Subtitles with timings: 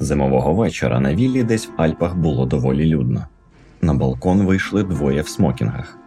[0.00, 3.26] Зимового вечора на віллі десь в Альпах було доволі людно.
[3.82, 5.98] На балкон вийшли двоє в смокінгах.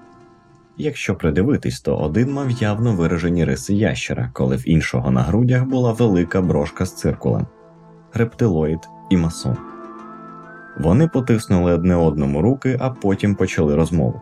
[0.77, 5.91] Якщо придивитись, то один мав явно виражені риси ящера, коли в іншого на грудях була
[5.91, 7.47] велика брошка з циркулем,
[8.13, 8.79] рептилоїд
[9.09, 9.57] і масон.
[10.79, 14.21] Вони потиснули одне одному руки, а потім почали розмову.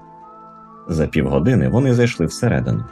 [0.88, 2.84] За півгодини вони зайшли всередину,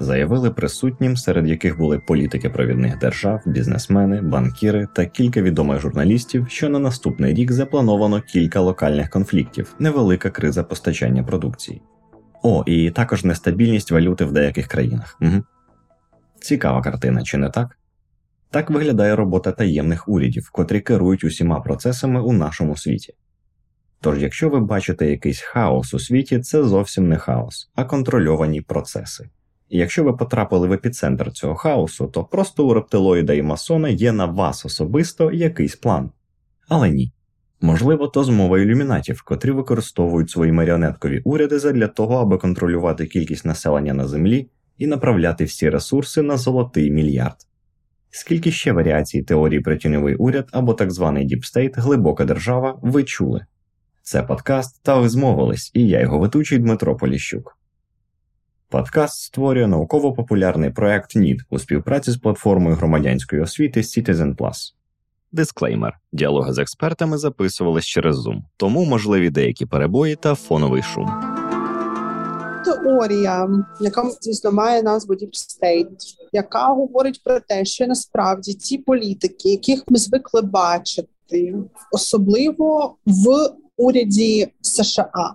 [0.00, 6.68] заявили присутнім, серед яких були політики провідних держав, бізнесмени, банкіри та кілька відомих журналістів, що
[6.68, 11.82] на наступний рік заплановано кілька локальних конфліктів, невелика криза постачання продукції.
[12.42, 15.18] О, і також нестабільність валюти в деяких країнах.
[15.20, 15.42] Угу.
[16.40, 17.78] Цікава картина, чи не так?
[18.50, 23.14] Так виглядає робота таємних урядів, котрі керують усіма процесами у нашому світі.
[24.00, 29.28] Тож, якщо ви бачите якийсь хаос у світі, це зовсім не хаос, а контрольовані процеси.
[29.68, 34.12] І якщо ви потрапили в епіцентр цього хаосу, то просто у рептилоїда і масона є
[34.12, 36.10] на вас особисто якийсь план.
[36.68, 37.12] Але ні.
[37.60, 43.94] Можливо, то змова ілюмінатів, котрі використовують свої маріонеткові уряди задля того, аби контролювати кількість населення
[43.94, 47.36] на землі і направляти всі ресурси на золотий мільярд.
[48.10, 53.04] Скільки ще варіацій теорії про тіньовий уряд або так званий deep state, глибока держава, ви
[53.04, 53.46] чули?
[54.02, 57.57] Це подкаст, та ви змовились, і я його ведучий Дмитро Поліщук.
[58.70, 64.74] Подкаст створює науково-популярний проект НІД у співпраці з платформою громадянської освіти Citizen Plus.
[65.32, 71.06] Дисклеймер: діалоги з експертами записувались через Zoom, тому можливі деякі перебої та фоновий шум.
[72.64, 73.48] Теорія,
[73.80, 75.96] яка звісно має назву Deep State,
[76.32, 81.54] яка говорить про те, що насправді ті політики, яких ми звикли бачити,
[81.92, 85.34] особливо в уряді США,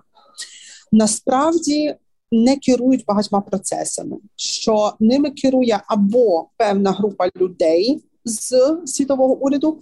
[0.92, 1.94] насправді
[2.34, 9.80] не керують багатьма процесами, що ними керує або певна група людей з світового уряду,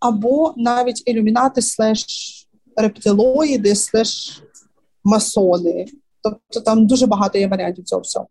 [0.00, 2.06] або навіть ілюмінати слеш
[2.76, 4.42] рептилоїди, слеш
[5.04, 5.86] масони.
[6.22, 8.26] Тобто там дуже багато є варіантів цього всього.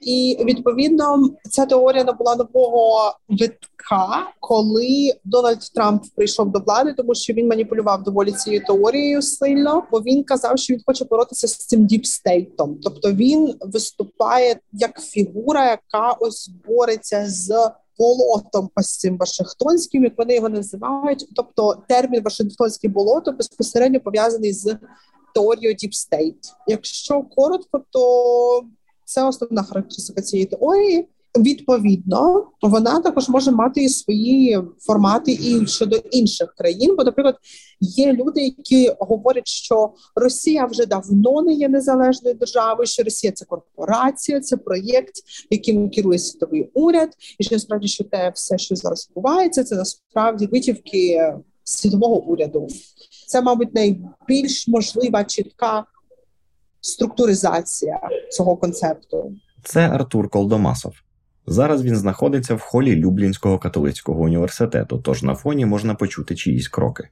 [0.00, 7.32] І відповідно ця теорія набула нового витка, коли Дональд Трамп прийшов до влади, тому що
[7.32, 11.86] він маніпулював доволі цією теорією сильно, бо він казав, що він хоче боротися з цим
[11.86, 12.78] діпстейтом.
[12.82, 17.70] Тобто він виступає як фігура, яка ось бореться з.
[18.00, 24.76] Болотом ось цим Вашингтонським, як вони його називають, тобто термін Вашингтонське болото безпосередньо пов'язаний з
[25.34, 26.52] теорію Deep State.
[26.66, 28.62] Якщо коротко, то
[29.04, 31.08] це основна характеристика цієї теорії.
[31.36, 36.96] Відповідно, вона також може мати і свої формати і щодо інших країн.
[36.96, 37.36] Бо, наприклад,
[37.80, 43.44] є люди, які говорять, що Росія вже давно не є незалежною державою, що Росія це
[43.44, 45.12] корпорація, це проєкт,
[45.50, 47.08] яким керує світовий уряд,
[47.38, 51.32] і що насправді що те все, що зараз відбувається, це насправді витівки
[51.68, 52.68] світового уряду.
[53.26, 55.84] Це, мабуть, найбільш можлива чітка
[56.80, 59.32] структуризація цього концепту.
[59.64, 60.94] Це Артур Колдомасов.
[61.46, 67.08] Зараз він знаходиться в холі Люблінського католицького університету, тож на фоні можна почути чиїсь кроки.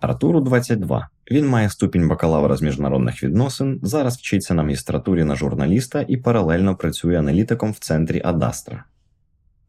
[0.00, 1.08] Артуру 22.
[1.30, 6.76] Він має ступінь бакалавра з міжнародних відносин, зараз вчиться на магістратурі на журналіста і паралельно
[6.76, 8.84] працює аналітиком в центрі Адастра.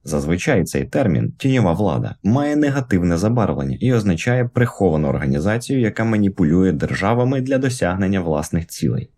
[0.08, 7.42] Зазвичай цей термін тіньова влада має негативне забарвлення і означає приховану організацію, яка маніпулює державами
[7.42, 9.10] для досягнення власних цілей.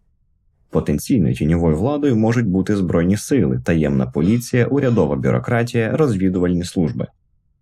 [0.70, 7.08] Потенційною тіньовою владою можуть бути збройні сили, таємна поліція, урядова бюрократія, розвідувальні служби.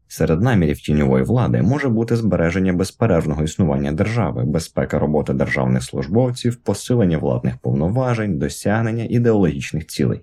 [0.07, 7.17] Серед намірів тіньової влади може бути збереження безперервного існування держави, безпека роботи державних службовців, посилення
[7.17, 10.21] владних повноважень, досягнення ідеологічних цілей.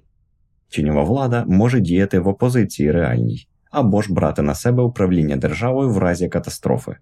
[0.75, 5.99] Тіньова влада може діяти в опозиції реальній або ж брати на себе управління державою в
[5.99, 6.97] разі катастрофи.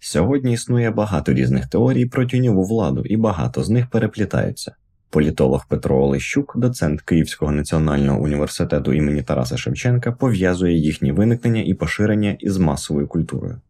[0.00, 4.74] Сьогодні існує багато різних теорій про тіньову владу, і багато з них переплітаються.
[5.10, 12.36] Політолог Петро Олещук, доцент Київського національного університету імені Тараса Шевченка, пов'язує їхнє виникнення і поширення
[12.40, 13.60] із масовою культурою,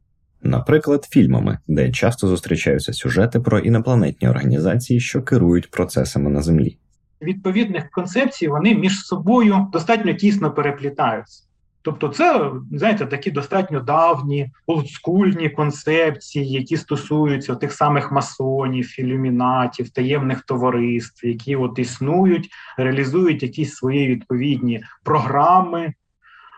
[0.42, 6.76] наприклад, фільмами, де часто зустрічаються сюжети про інопланетні організації, що керують процесами на землі
[7.22, 11.44] відповідних концепцій вони між собою достатньо тісно переплітаються.
[11.82, 20.42] Тобто, це знаєте, такі достатньо давні олдскульні концепції, які стосуються тих самих масонів, ілюмінатів, таємних
[20.42, 25.94] товариств, які от існують, реалізують якісь свої відповідні програми,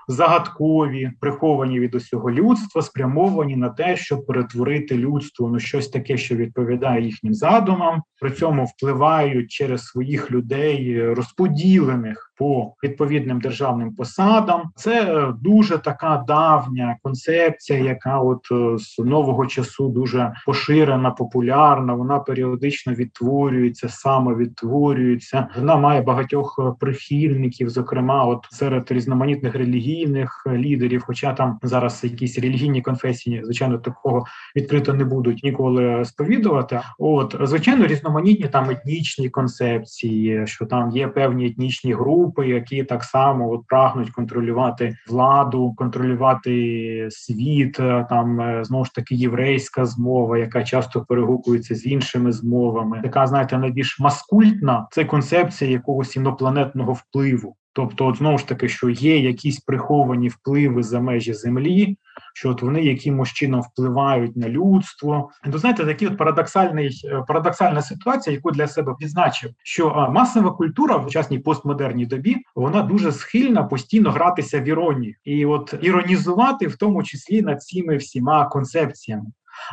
[0.09, 6.37] загадкові, приховані від усього людства, спрямовані на те, щоб перетворити людство на щось таке, що
[6.37, 8.03] відповідає їхнім задумам.
[8.21, 14.63] При цьому впливають через своїх людей розподілених по відповідним державним посадам.
[14.77, 21.95] Це е, дуже така давня концепція, яка от е, з нового часу дуже поширена, популярна.
[21.95, 25.49] Вона періодично відтворюється, самовідтворюється.
[25.59, 31.03] Вона має багатьох прихильників, зокрема, от серед різноманітних релігійних лідерів.
[31.07, 34.25] Хоча там зараз якісь релігійні конфесії, звичайно, такого
[34.57, 36.81] відкрито не будуть ніколи сповідувати.
[36.99, 43.51] От звичайно, різноманітні там етнічні концепції, що там є певні етнічні групи, які так само
[43.51, 47.73] от прагнуть контролювати владу, контролювати світ.
[48.09, 53.01] Там е, знову ж таки єврейська змова, яка часто перегукується з іншими змовами.
[53.03, 57.57] Така знаєте, найбільш маскультна це концепція якогось інопланетного впливу.
[57.75, 61.97] Тобто, от знову ж таки, що є якісь приховані впливи за межі землі,
[62.35, 65.31] що от вони якимось чином впливають на людство.
[65.53, 70.97] То знаєте, такі от парадоксальний е, парадоксальна ситуація, яку для себе відзначив, що масова культура
[70.97, 76.77] в сучасній постмодерній добі вона дуже схильна постійно гратися в іронію і от іронізувати, в
[76.77, 79.27] тому числі над цими всіма концепціями.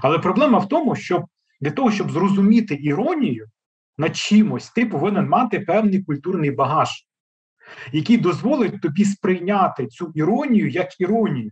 [0.04, 1.26] Але проблема в тому, що
[1.62, 3.48] для того, щоб зрозуміти іронію
[3.98, 6.90] над чимось, ти повинен мати певний культурний багаж
[7.92, 11.52] який дозволить тобі сприйняти цю іронію як іронію.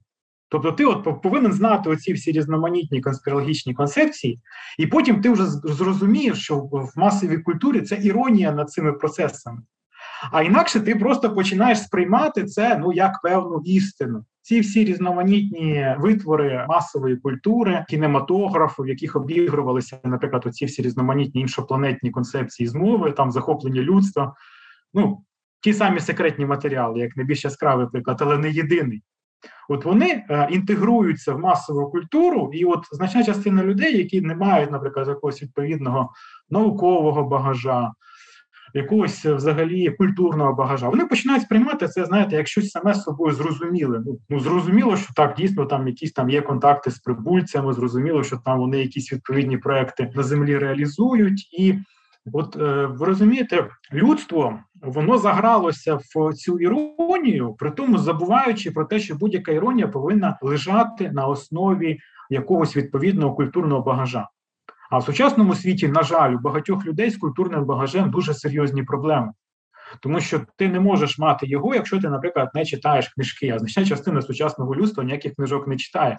[0.50, 4.40] Тобто ти от повинен знати оці всі різноманітні конспірологічні концепції,
[4.78, 9.62] і потім ти вже зрозумієш, що в масовій культурі це іронія над цими процесами.
[10.32, 14.26] А інакше ти просто починаєш сприймати це ну як певну істину.
[14.42, 22.12] Ці всі різноманітні витвори масової культури, кінематографу, в яких обігрувалися, наприклад, оці всі різноманітні іншопланетні
[22.12, 24.34] концепції змови, там захоплення людства.
[24.94, 25.24] Ну
[25.62, 29.02] ті самі секретні матеріали, як найбільш яскравий приклад, але не єдиний.
[29.70, 34.72] От вони е, інтегруються в масову культуру, і от значна частина людей, які не мають,
[34.72, 36.12] наприклад, якогось відповідного
[36.50, 37.92] наукового багажа,
[38.74, 43.36] якогось е, взагалі культурного багажа, вони починають сприймати це, знаєте, як щось саме з собою
[43.36, 44.02] зрозуміле.
[44.06, 48.38] Ну, ну зрозуміло, що так дійсно там якісь там є контакти з прибульцями, зрозуміло, що
[48.38, 51.80] там вони якісь відповідні проекти на землі реалізують і.
[52.34, 59.00] От е, ви розумієте, людство воно загралося в цю іронію, при тому забуваючи про те,
[59.00, 64.28] що будь-яка іронія повинна лежати на основі якогось відповідного культурного багажа.
[64.92, 69.32] А в сучасному світі, на жаль, у багатьох людей з культурним багажем дуже серйозні проблеми.
[70.02, 73.86] Тому що ти не можеш мати його, якщо ти, наприклад, не читаєш книжки, а значна
[73.86, 76.18] частина сучасного людства ніяких книжок не читає.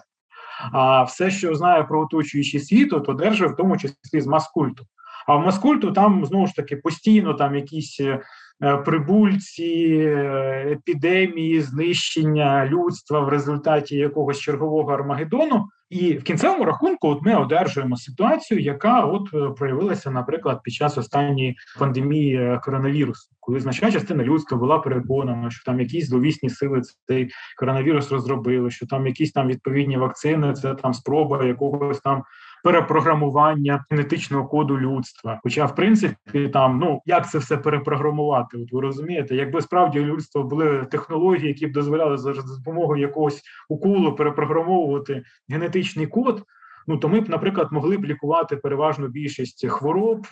[0.71, 4.85] А все, що знає про оточуючий світ, то одержує в тому числі з маскульту.
[5.29, 12.65] А в Маскульту там знову ж таки постійно там якісь е, прибульці, е, епідемії, знищення
[12.65, 15.65] людства в результаті якогось чергового армагеддону.
[15.89, 20.97] І в кінцевому рахунку, от ми одержуємо ситуацію, яка от е, проявилася, наприклад, під час
[20.97, 27.29] останньої пандемії коронавірусу, коли значна частина людства була переконана, що там якісь зловісні сили цей
[27.57, 32.23] коронавірус розробили, що там якісь там відповідні вакцини, це там спроба якогось там
[32.63, 35.39] перепрограмування генетичного коду людства.
[35.43, 38.57] Хоча, в принципі, там ну як це все перепрограмувати?
[38.57, 43.41] От ви розумієте, якби справді у людства були технології, які б дозволяли за допомогою якогось
[43.69, 46.43] уколу перепрограмовувати генетичний код.
[46.87, 50.27] Ну, то ми б, наприклад, могли б лікувати переважну більшість хвороб,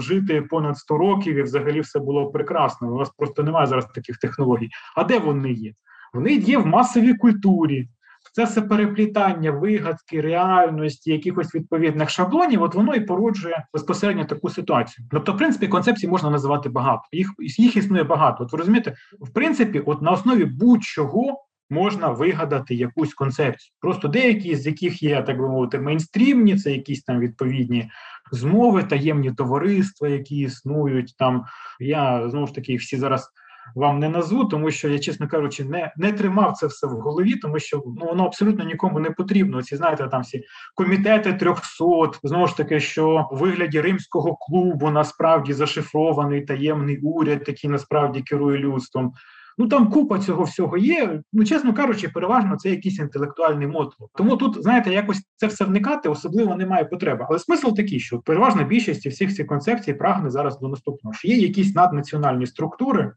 [0.00, 2.94] жити понад 100 років, і взагалі все було прекрасно.
[2.94, 4.68] У нас просто немає зараз таких технологій.
[4.96, 5.72] А де вони є?
[6.14, 7.88] Вони є в масовій культурі,
[8.36, 15.06] це все переплітання вигадки, реальності, якихось відповідних шаблонів, от воно і породжує безпосередньо таку ситуацію.
[15.10, 17.02] Тобто, в принципі, концепцій можна називати багато.
[17.12, 18.44] Їх їх існує багато.
[18.44, 21.42] От ви розумієте, в принципі, от на основі будь-чого.
[21.70, 23.72] Можна вигадати якусь концепцію.
[23.80, 27.90] Просто деякі з яких є, так би мовити, мейнстрімні, це якісь там відповідні
[28.32, 31.14] змови, таємні товариства, які існують.
[31.18, 31.44] Там
[31.80, 33.30] я знову ж таки всі зараз
[33.74, 37.36] вам не назву, тому що я, чесно кажучи, не не тримав це все в голові,
[37.36, 39.62] тому що ну воно абсолютно нікому не потрібно.
[39.62, 40.44] Ці знаєте, там всі
[40.74, 47.70] комітети трьохсот, знову ж таки, що у вигляді римського клубу насправді зашифрований таємний уряд, який
[47.70, 49.12] насправді керує людством.
[49.58, 51.22] Ну там купа цього всього є.
[51.32, 54.08] Ну, чесно кажучи, переважно це якийсь інтелектуальний мотло.
[54.14, 57.26] Тому тут, знаєте, якось це все вникати особливо немає потреби.
[57.28, 61.14] Але смисл такий, що переважна більшість всіх цих концепцій прагне зараз до наступного.
[61.14, 63.12] що Є якісь наднаціональні структури,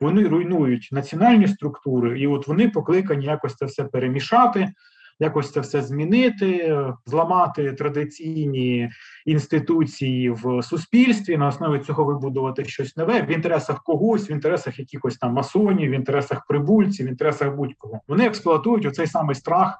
[0.00, 4.72] вони руйнують національні структури, і от вони покликані якось це все перемішати,
[5.20, 6.76] якось це все змінити,
[7.06, 8.90] зламати традиційні
[9.26, 15.16] інституції в суспільстві, на основі цього вибудувати щось нове в інтересах когось, в інтересах якихось
[15.16, 18.00] там масонів, в інтересах прибульців, в інтересах будь-кого.
[18.08, 19.78] Вони експлуатують оцей самий страх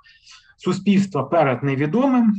[0.56, 2.34] суспільства перед невідомим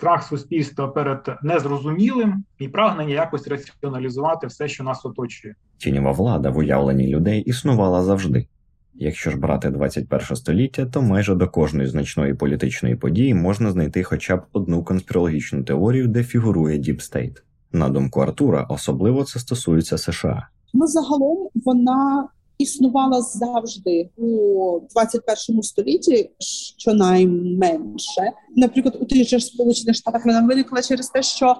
[0.00, 5.54] страх суспільства перед незрозумілим і прагнення якось раціоналізувати все, що нас оточує.
[5.78, 8.46] Тіньова влада в уявленні людей існувала завжди.
[8.94, 14.36] Якщо ж брати 21 століття, то майже до кожної значної політичної події можна знайти хоча
[14.36, 17.42] б одну конспірологічну теорію, де фігурує deep state.
[17.72, 20.48] На думку Артура, особливо це стосується США.
[20.74, 22.28] Ну загалом вона
[22.60, 26.30] існувала завжди у 21 столітті,
[26.78, 28.32] щонайменше.
[28.56, 31.56] Наприклад, у тих же сполучених штатах вона виникла через те, що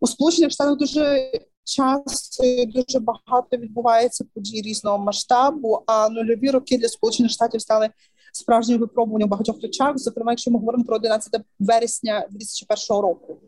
[0.00, 1.32] у сполучених штатах дуже
[1.64, 5.82] часто дуже багато відбувається подій різного масштабу.
[5.86, 7.90] А нульові роки для сполучених штатів стали
[8.32, 9.98] справжнім випробуванням в багатьох речах.
[9.98, 13.38] Зокрема, якщо ми говоримо про 11 вересня 2001 року,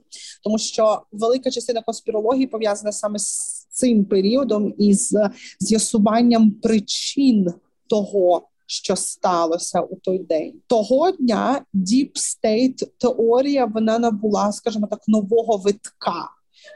[0.42, 7.54] тому що велика частина конспірології пов'язана саме з цим періодом і з з'ясуванням причин
[7.86, 8.48] того.
[8.66, 15.56] Що сталося у той день того дня Deep State теорія вона набула, скажімо так, нового
[15.56, 16.28] витка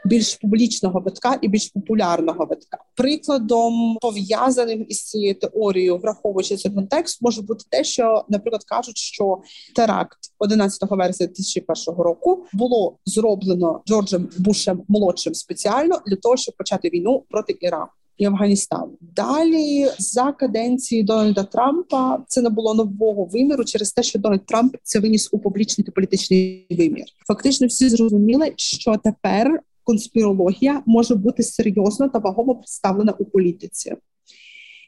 [0.07, 2.77] більш публічного витка і більш популярного витка.
[2.95, 9.41] Прикладом пов'язаним із цією теорією, враховуючи цей контекст, може бути те, що, наприклад, кажуть, що
[9.75, 16.89] теракт 11 вересня 2001 року було зроблено Джорджем Бушем молодшим спеціально для того, щоб почати
[16.89, 17.91] війну проти Іраку.
[18.17, 24.19] І Афганістану далі за каденції Дональда Трампа це не було нового виміру через те, що
[24.19, 27.05] Дональд Трамп це виніс у публічний та політичний вимір.
[27.27, 33.95] Фактично, всі зрозуміли, що тепер конспірологія може бути серйозно та вагомо представлена у політиці,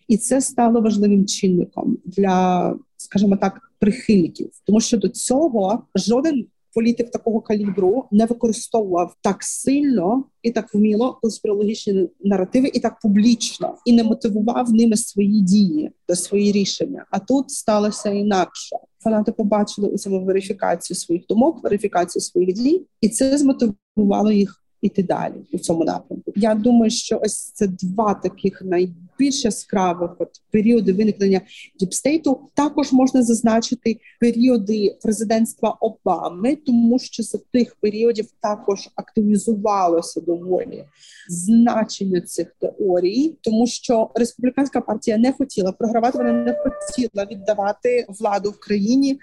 [0.07, 6.45] і це стало важливим чинником для, скажімо так, прихильників, тому що до цього жоден.
[6.73, 13.75] Політик такого калібру не використовував так сильно і так вміло конспірологічні наративи, і так публічно,
[13.85, 17.05] і не мотивував ними свої дії та свої рішення.
[17.11, 18.75] А тут сталося інакше.
[19.03, 25.03] Фанати побачили у цьому верифікацію своїх думок, верифікацію своїх дій, і це змотивувало їх іти
[25.03, 26.33] далі у цьому напрямку.
[26.35, 31.41] Я думаю, що ось це два таких найбільш яскравих от періоди виникнення
[31.79, 32.39] діпстейту.
[32.53, 40.85] Також можна зазначити періоди президентства Обами, тому що за тих періодів також активізувалося доволі
[41.27, 48.49] значення цих теорій, тому що республіканська партія не хотіла програвати, вона не хотіла віддавати владу
[48.49, 49.19] в країні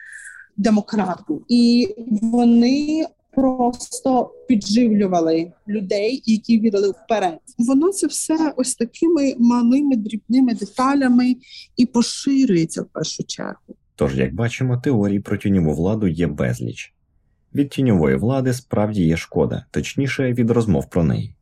[0.56, 7.38] демократу, і вони просто підживлювали людей, які вірили вперед.
[7.58, 11.36] Воно це все ось такими малими дрібними деталями
[11.76, 13.76] і поширюється в першу чергу.
[13.96, 16.94] Тож, як бачимо, теорій про тіньову владу є безліч.
[17.54, 21.34] Від тіньової влади справді є шкода, точніше від розмов про неї.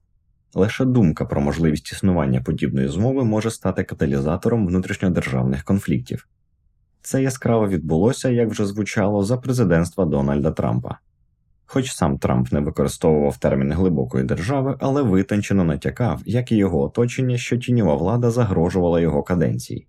[0.54, 6.28] Лише думка про можливість існування подібної змови може стати каталізатором внутрішньодержавних конфліктів.
[7.02, 10.98] Це яскраво відбулося, як вже звучало, за президентства Дональда Трампа.
[11.66, 17.38] Хоч сам Трамп не використовував термін глибокої держави, але витончено натякав, як і його оточення,
[17.38, 19.87] що тіньова влада загрожувала його каденції.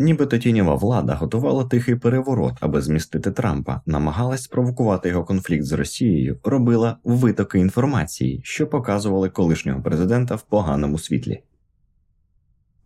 [0.00, 6.38] Нібито тіньова влада готувала тихий переворот, аби змістити Трампа, намагалась спровокувати його конфлікт з Росією,
[6.44, 11.42] робила витоки інформації, що показували колишнього президента в поганому світлі.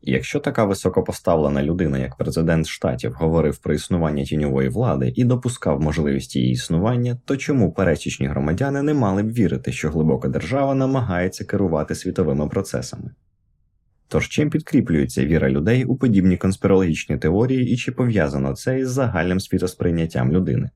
[0.05, 6.37] Якщо така високопоставлена людина, як президент штатів, говорив про існування тіньової влади і допускав можливість
[6.37, 11.95] її існування, то чому пересічні громадяни не мали б вірити, що глибока держава намагається керувати
[11.95, 13.11] світовими процесами?
[14.09, 19.41] Тож чим підкріплюється віра людей у подібні конспірологічні теорії і чи пов'язано це із загальним
[19.41, 20.71] світосприйняттям людини?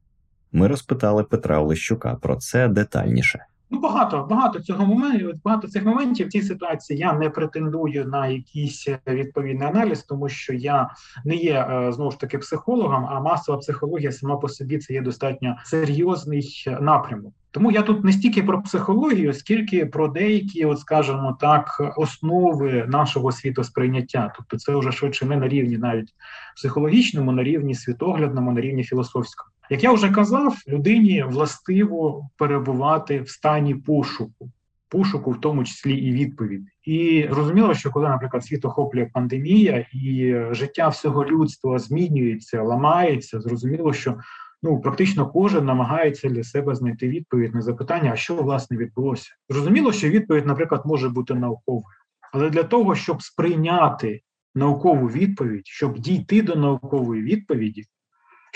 [0.52, 3.47] Ми розпитали Петра Олещука про це детальніше.
[3.70, 8.26] Ну, багато багато цього моментів, багато цих моментів в цій ситуації я не претендую на
[8.26, 10.90] якийсь відповідний аналіз, тому що я
[11.25, 15.02] не є е, знову ж таки психологом, а масова психологія сама по собі це є
[15.02, 17.32] достатньо серйозний напрямок.
[17.50, 23.32] Тому я тут не стільки про психологію, скільки про деякі, от скажімо так, основи нашого
[23.32, 24.32] світосприйняття.
[24.37, 26.14] Тобто, це вже швидше не на рівні навіть
[26.56, 29.50] психологічному, на рівні світоглядному, на рівні філософському.
[29.70, 34.50] Як я вже казав, людині властиво перебувати в стані пошуку,
[34.88, 36.66] пошуку, в тому числі і відповіді.
[36.85, 43.92] І зрозуміло, що коли, наприклад, світ охоплює пандемія і життя всього людства змінюється, ламається, зрозуміло,
[43.92, 44.18] що
[44.62, 49.30] ну практично кожен намагається для себе знайти відповідь на запитання, а що власне відбулося.
[49.49, 51.85] Зрозуміло, що відповідь, наприклад, може бути науковою,
[52.32, 54.20] але для того, щоб сприйняти
[54.54, 57.85] наукову відповідь, щоб дійти до наукової відповіді.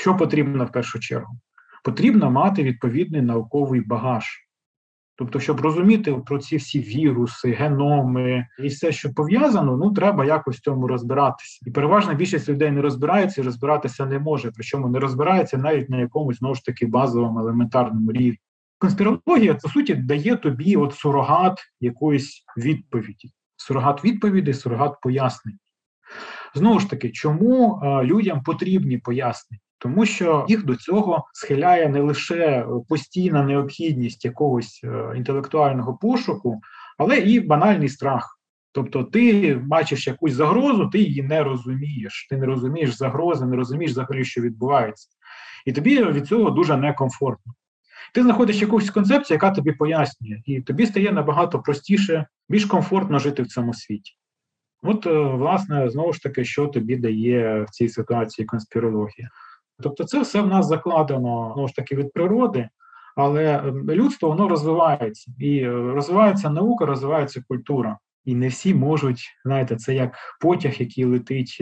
[0.01, 1.35] Що потрібно в першу чергу?
[1.85, 4.25] Потрібно мати відповідний науковий багаж.
[5.17, 10.57] Тобто, щоб розуміти про ці всі віруси, геноми і все, що пов'язано, ну треба якось
[10.57, 11.61] в цьому розбиратися.
[11.67, 15.99] І переважна більшість людей не розбирається і розбиратися не може, причому не розбирається навіть на
[15.99, 18.39] якомусь знову ж таки базовому елементарному рівні.
[18.79, 25.59] Конспірологія, по суті, дає тобі от сурогат якоїсь відповіді, сурогат відповіді, сурогат пояснень.
[26.55, 29.61] Знову ж таки, чому а, людям потрібні пояснення?
[29.81, 36.61] Тому що їх до цього схиляє не лише постійна необхідність якогось е, інтелектуального пошуку,
[36.99, 38.41] але і банальний страх.
[38.73, 42.27] Тобто, ти бачиш якусь загрозу, ти її не розумієш.
[42.31, 45.09] Ти не розумієш загрози, не розумієш взагалі, що відбувається,
[45.67, 47.53] і тобі від цього дуже некомфортно.
[48.15, 53.43] Ти знаходиш якусь концепцію, яка тобі пояснює, і тобі стає набагато простіше, більш комфортно жити
[53.43, 54.13] в цьому світі.
[54.83, 59.31] От, е, власне, знову ж таки, що тобі дає в цій ситуації конспірологія.
[59.83, 62.69] Тобто, це все в нас закладено знову ж таки від природи,
[63.17, 67.99] але людство воно розвивається і е, розвивається наука, розвивається культура.
[68.25, 71.59] І не всі можуть, знаєте, це як потяг, який летить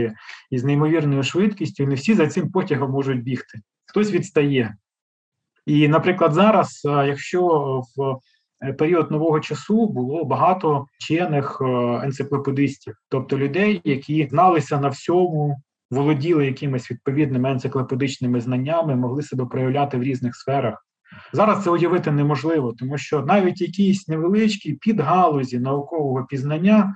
[0.51, 3.59] із неймовірною швидкістю, не всі за цим потягом можуть бігти.
[3.87, 4.77] Хтось відстає.
[5.67, 7.43] І, наприклад, зараз, е, якщо
[7.97, 8.19] в
[8.63, 11.63] е, період нового часу було багато вчених
[12.05, 15.57] енциклопедистів, тобто людей, які зналися на всьому,
[15.91, 20.87] володіли якимись відповідними енциклопедичними знаннями, могли себе проявляти в різних сферах.
[21.33, 26.95] Зараз це уявити неможливо, тому що навіть якісь невеличкі підгалузі наукового пізнання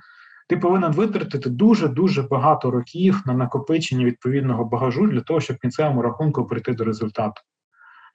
[0.49, 5.59] ти повинен витратити дуже дуже багато років на накопичення відповідного багажу для того, щоб в
[5.59, 7.41] кінцевому рахунку прийти до результату.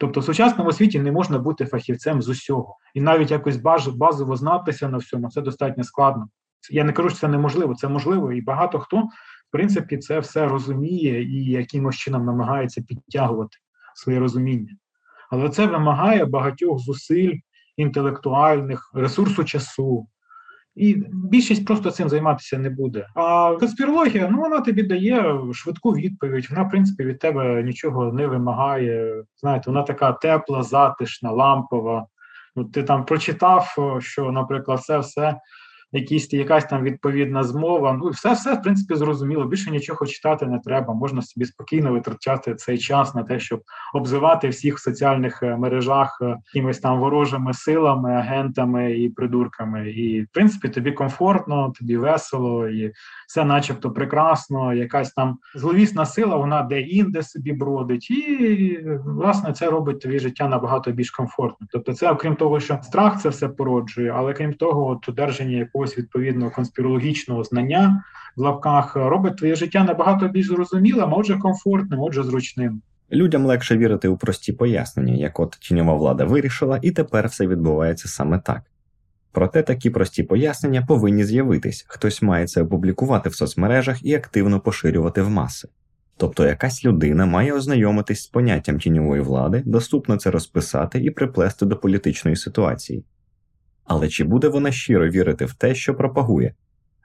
[0.00, 3.56] Тобто в сучасному світі не можна бути фахівцем з усього, і навіть якось
[3.94, 6.28] базово знатися на всьому це достатньо складно.
[6.70, 9.08] Я не кажу, що це неможливо, це можливо, і багато хто
[9.48, 13.56] в принципі це все розуміє і якимось чином намагається підтягувати
[13.94, 14.72] своє розуміння.
[15.30, 17.34] Але це вимагає багатьох зусиль
[17.76, 20.06] інтелектуальних, ресурсу часу.
[20.74, 23.06] І більшість просто цим займатися не буде.
[23.14, 26.46] А конспірологія, ну вона тобі дає швидку відповідь.
[26.50, 29.22] Вона, в принципі, від тебе нічого не вимагає.
[29.36, 32.06] Знаєте, вона така тепла, затишна, лампова.
[32.56, 35.36] Ну, Ти там прочитав, що, наприклад, це все
[35.92, 37.92] якісь якась там відповідна змова.
[37.92, 39.44] Ну все, все в принципі зрозуміло.
[39.44, 40.94] Більше нічого читати не треба.
[40.94, 43.62] Можна собі спокійно витрачати цей час на те, щоб
[43.94, 49.90] обзивати всіх в соціальних е, мережах е, якимись там ворожими силами, агентами і придурками.
[49.90, 52.92] І в принципі тобі комфортно, тобі весело, і
[53.28, 54.74] все, начебто, прекрасно.
[54.74, 60.92] Якась там зловісна сила, вона де-інде собі бродить, і власне це робить тобі життя набагато
[60.92, 61.66] більш комфортно.
[61.70, 65.77] Тобто, це окрім того, що страх це все породжує, але крім того, от одержання якогось
[65.78, 68.04] якогось відповідного конспірологічного знання
[68.36, 72.82] в лапках робить твоє життя набагато більш зрозумілим, отже, комфортним, отже, зручним.
[73.12, 78.08] Людям легше вірити у прості пояснення, як от тіньова влада вирішила, і тепер все відбувається
[78.08, 78.62] саме так.
[79.32, 85.22] Проте такі прості пояснення повинні з'явитись, хтось має це опублікувати в соцмережах і активно поширювати
[85.22, 85.68] в маси.
[86.16, 91.76] Тобто якась людина має ознайомитись з поняттям тіньової влади, доступно це розписати і приплести до
[91.76, 93.04] політичної ситуації.
[93.88, 96.54] Але чи буде вона щиро вірити в те, що пропагує?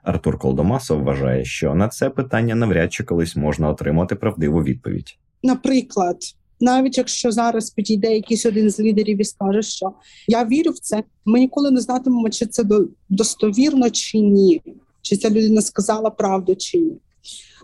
[0.02, 5.18] Артур Колдомасов вважає, що на це питання навряд чи колись можна отримати правдиву відповідь.
[5.42, 6.16] Наприклад,
[6.60, 9.92] навіть якщо зараз підійде якийсь один з лідерів і скаже, що
[10.28, 12.64] я вірю в це, ми ніколи не знатимемо, чи це
[13.08, 14.62] достовірно чи ні,
[15.02, 16.96] чи ця людина сказала правду чи ні.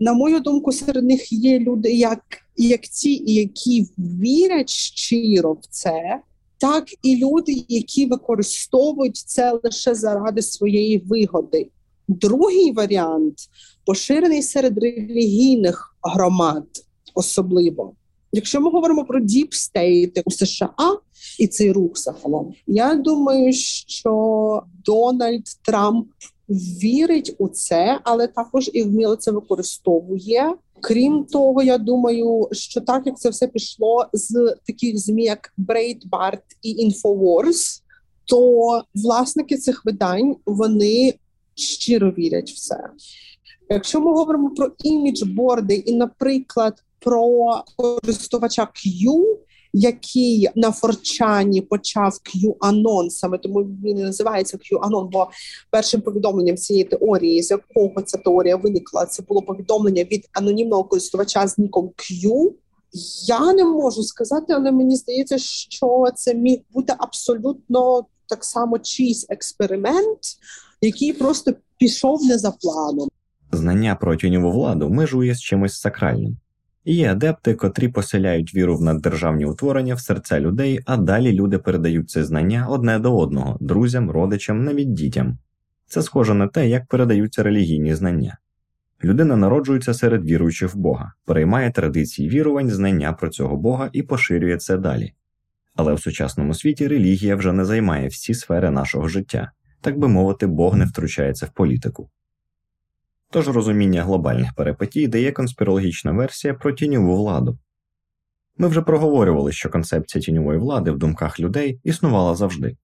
[0.01, 2.23] На мою думку, серед них є люди, як
[2.57, 6.21] як ті, які вірять щиро в це,
[6.61, 11.69] так і люди, які використовують це лише заради своєї вигоди.
[12.09, 13.35] Другий варіант
[13.87, 16.67] поширений серед релігійних громад,
[17.15, 17.93] особливо.
[18.33, 20.75] Якщо ми говоримо про State у США
[21.39, 26.07] і цей рух загалом, я думаю, що Дональд Трамп
[26.83, 30.55] вірить у це, але також і вміло це використовує.
[30.81, 36.43] Крім того, я думаю, що так як це все пішло з таких змі, як Breitbart
[36.63, 37.83] і Infowars,
[38.25, 41.15] то власники цих видань вони
[41.55, 42.91] щиро вірять в це.
[43.69, 49.23] Якщо ми говоримо про іміджборди і, наприклад, про користувача Q,
[49.73, 55.31] який на Форчані почав Q-анон, саме тому він і називається Q-анон, бо
[55.71, 61.49] першим повідомленням цієї теорії, з якого ця теорія виникла, це було повідомлення від анонімного користувача
[61.49, 62.51] з ніком Q.
[63.27, 69.27] Я не можу сказати, але мені здається, що це міг бути абсолютно так само чийсь
[69.29, 70.19] експеримент,
[70.81, 73.09] який просто пішов не за планом.
[73.53, 76.37] Знання про тіньову владу межує з чимось сакральним.
[76.85, 82.11] Є адепти, котрі поселяють віру в наддержавні утворення в серця людей, а далі люди передають
[82.11, 85.39] це знання одне до одного друзям, родичам, навіть дітям.
[85.87, 88.39] Це схоже на те, як передаються релігійні знання.
[89.05, 94.57] Людина народжується серед віруючих в Бога, переймає традиції вірувань, знання про цього Бога і поширює
[94.57, 95.13] це далі.
[95.75, 100.47] Але в сучасному світі релігія вже не займає всі сфери нашого життя, так би мовити,
[100.47, 102.11] Бог не втручається в політику.
[103.33, 107.59] Тож розуміння глобальних перипетій дає конспірологічна версія про тіньову владу.
[108.59, 112.77] Ми вже проговорювали, що концепція тіньової влади в думках людей існувала завжди.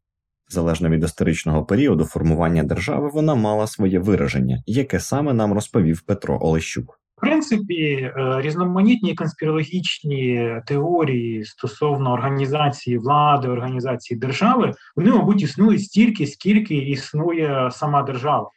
[0.48, 6.38] Залежно від історичного періоду формування держави, вона мала своє вираження, яке саме нам розповів Петро
[6.40, 7.00] Олещук.
[7.16, 16.26] В принципі, е, різноманітні конспірологічні теорії стосовно організації влади, організації держави, вони, мабуть, існують стільки,
[16.26, 18.50] скільки існує сама держава.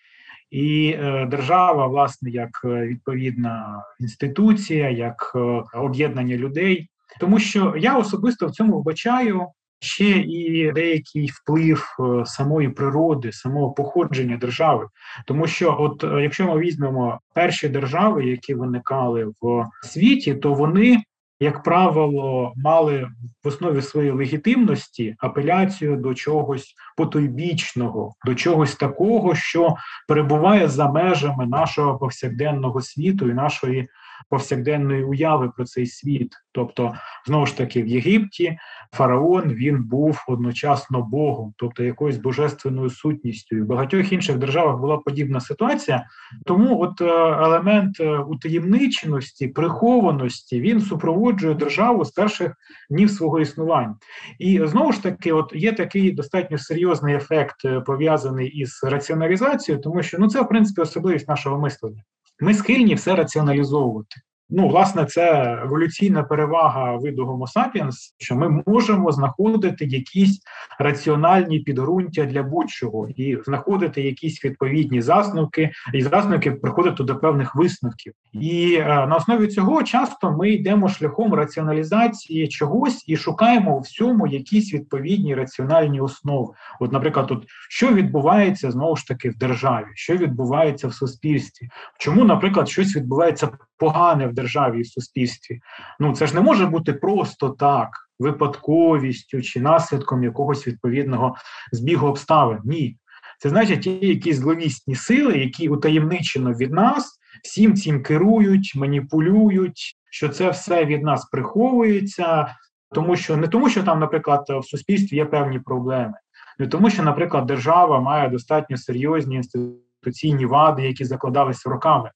[0.52, 5.36] І е, держава, власне, як е, відповідна інституція, як
[5.74, 9.48] об'єднання людей, тому що я особисто в цьому вбачаю
[9.80, 14.88] ще і деякий вплив е, самої природи, самого походження держави.
[15.26, 21.04] Тому що, от е, якщо ми візьмемо перші держави, які виникали в світі, то вони.
[21.40, 23.08] Як правило, мали
[23.44, 29.76] в основі своєї легітимності апеляцію до чогось потойбічного, до чогось такого, що
[30.08, 33.90] перебуває за межами нашого повсякденного світу і нашої
[34.30, 36.36] повсякденної уяви про цей світ.
[36.52, 36.94] Тобто,
[37.28, 38.58] знову ж таки, в Єгипті
[38.94, 43.56] фараон він був одночасно Богом, тобто якоюсь божественною сутністю.
[43.56, 46.06] І в багатьох інших державах була подібна ситуація.
[46.46, 47.06] Тому, от е,
[47.44, 52.54] елемент е, утаємниченості, прихованості він супроводжує державу з перших
[52.90, 53.96] днів свого існування.
[54.40, 60.04] І знову ж таки, от є такий достатньо серйозний ефект е, пов'язаний із раціоналізацією, тому
[60.04, 62.04] що ну це в принципі особливість нашого мислення.
[62.40, 64.16] Ми схильні все раціоналізовувати.
[64.52, 70.42] Ну, власне, це еволюційна перевага виду Homo sapiens, що ми можемо знаходити якісь
[70.80, 78.14] раціональні підґрунтя для будь-чого і знаходити якісь відповідні засновки, і засновки приходити до певних висновків.
[78.34, 84.28] І е, на основі цього часто ми йдемо шляхом раціоналізації чогось і шукаємо у всьому
[84.28, 86.54] якісь відповідні раціональні основи.
[86.80, 92.26] От, наприклад, тут що відбувається знову ж таки в державі, що відбувається в суспільстві, чому,
[92.26, 93.50] наприклад, щось відбувається
[93.80, 95.60] погане в державі і в суспільстві.
[96.00, 97.90] Ну це ж не може бути просто так,
[98.20, 101.36] випадковістю чи наслідком якогось відповідного
[101.72, 102.60] збігу обставин.
[102.64, 102.98] Ні.
[103.40, 110.30] Це значить ті якісь зловісні сили, які утаємничено від нас, всім цим керують, маніпулюють, що
[110.30, 112.56] це все від нас приховується,
[112.92, 116.14] тому що не тому, що там, наприклад, в суспільстві є певні проблеми,
[116.60, 122.12] не тому, що, наприклад, держава має достатньо серйозні інституційні вади, які закладалися роками.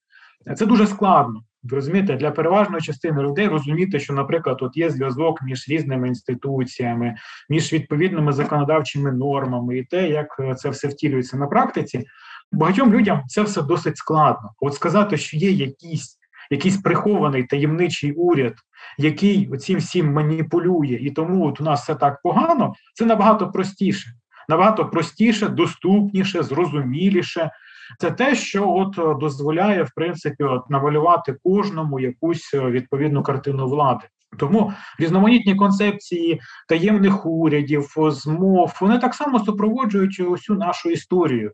[0.57, 1.41] Це дуже складно.
[1.71, 7.15] Розумієте, для переважної частини людей розуміти, що, наприклад, от є зв'язок між різними інституціями,
[7.49, 12.05] між відповідними законодавчими нормами і те, як е, це все втілюється на практиці,
[12.51, 14.51] багатьом людям це все досить складно.
[14.59, 18.53] От сказати, що є якийсь якийсь прихований таємничий уряд,
[18.97, 24.09] який цим всім маніпулює, і тому от у нас все так погано, це набагато простіше,
[24.49, 27.51] набагато простіше, доступніше, зрозуміліше.
[27.99, 33.67] Це те, що от е, дозволяє в принципі от намалювати кожному якусь е, відповідну картину
[33.67, 34.05] влади.
[34.39, 41.51] Тому різноманітні концепції таємних урядів, змов вони так само супроводжують усю нашу історію.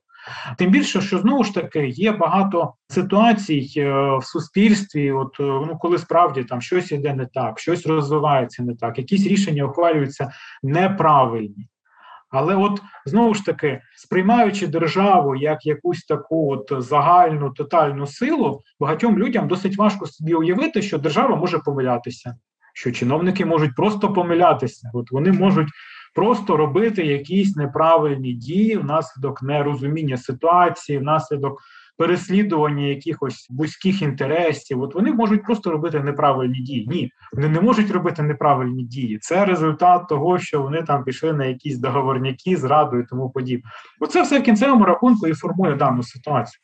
[0.57, 5.97] Тим більше, що знову ж таки є багато ситуацій е, в суспільстві, от ну коли
[5.97, 10.31] справді там щось іде не так, щось розвивається не так, якісь рішення ухвалюються
[10.63, 11.68] неправильні.
[12.29, 19.19] Але от знову ж таки, сприймаючи державу як якусь таку от загальну тотальну силу, багатьом
[19.19, 22.35] людям досить важко собі уявити, що держава може помилятися,
[22.73, 24.91] що чиновники можуть просто помилятися.
[24.93, 25.69] От вони можуть
[26.15, 31.61] просто робити якісь неправильні дії внаслідок нерозуміння ситуації, внаслідок
[31.99, 34.81] переслідування якихось вузьких інтересів.
[34.81, 36.87] От вони можуть просто робити неправильні дії.
[36.87, 39.17] Ні, вони не можуть робити неправильні дії.
[39.21, 43.69] Це результат того, що вони там пішли на якісь договорняки, зраду і тому подібне.
[43.99, 46.61] Оце все в кінцевому рахунку і формує дану ситуацію.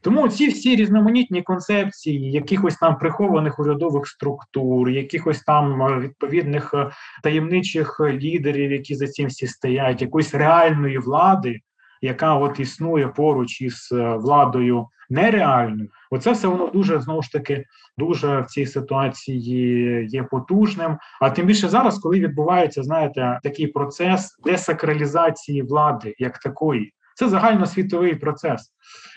[0.00, 6.90] Тому ці всі різноманітні концепції якихось там прихованих урядових структур, якихось там е, відповідних е,
[7.22, 11.60] таємничих лідерів, які за цим всі стоять, якоїсь реальної влади,
[12.02, 17.64] яка от існує поруч із е, владою нереальною, оце все воно дуже знову ж таки
[17.98, 20.98] дуже в цій ситуації є потужним.
[21.20, 26.92] А тим більше зараз, коли відбувається, знаєте, такий процес десакралізації влади як такої.
[27.14, 28.70] Це загальносвітовий процес.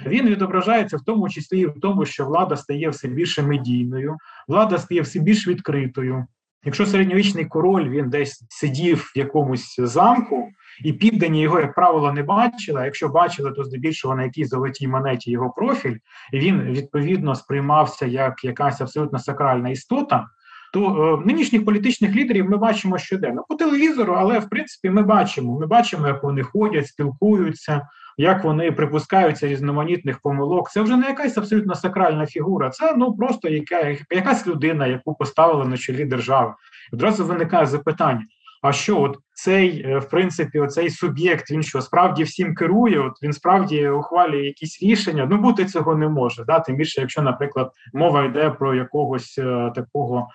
[0.05, 4.17] Він відображається в тому числі і в тому, що влада стає все більше медійною,
[4.47, 6.25] влада стає все більш відкритою.
[6.65, 10.49] Якщо середньовічний король він десь сидів в якомусь замку,
[10.83, 12.81] і піддані його, як правило, не бачили.
[12.81, 15.97] А якщо бачили, то здебільшого на якійсь золотій монеті його профіль,
[16.33, 20.27] і він відповідно сприймався як якась абсолютно сакральна істота.
[20.73, 25.59] то е, нинішніх політичних лідерів ми бачимо щоденно по телевізору, але в принципі ми бачимо.
[25.59, 30.71] Ми бачимо, як вони ходять, спілкуються, як вони припускаються різноманітних помилок.
[30.71, 32.69] Це вже не якась абсолютно сакральна фігура.
[32.69, 36.53] Це ну просто яка, якась людина, яку поставили на чолі держави.
[36.93, 38.21] Одразу виникає запитання:
[38.61, 42.99] а що, от цей е, в принципі, оцей суб'єкт він що справді всім керує?
[42.99, 45.27] От він справді ухвалює якісь рішення.
[45.31, 46.43] Ну бути цього не може.
[46.47, 46.59] Да?
[46.59, 50.27] Тим більше, якщо, наприклад, мова йде про якогось е, такого.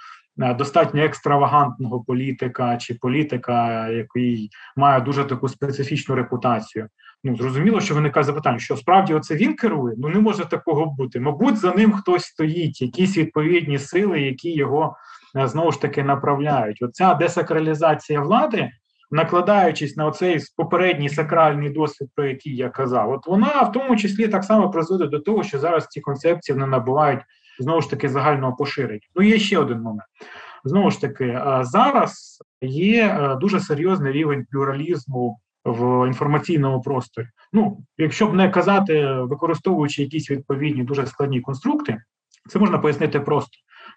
[0.43, 6.89] Е, достатньо екстравагантного політика чи політика, який має дуже таку специфічну репутацію.
[7.25, 9.95] Ну зрозуміло, що виникає запитання, що справді оце він керує?
[9.99, 11.21] Ну не може такого бути.
[11.21, 14.97] Мабуть, за ним хтось стоїть, якісь відповідні сили, які його
[15.35, 16.83] знову ж таки направляють.
[16.83, 18.71] Оця десакралізація влади,
[19.11, 24.29] накладаючись на оцей попередній сакральний досвід, про який я казав, от вона в тому числі
[24.29, 27.21] так само призводить до того, що зараз ці концепції не набувають
[27.59, 29.01] знову ж таки загального поширення.
[29.15, 30.09] Ну є ще один момент.
[30.65, 37.27] Знову ж таки, е, зараз є е, дуже серйозний рівень плюралізму в інформаційному просторі.
[37.53, 42.03] Ну, якщо б не казати, використовуючи якісь відповідні дуже складні конструкти,
[42.49, 43.51] це можна пояснити просто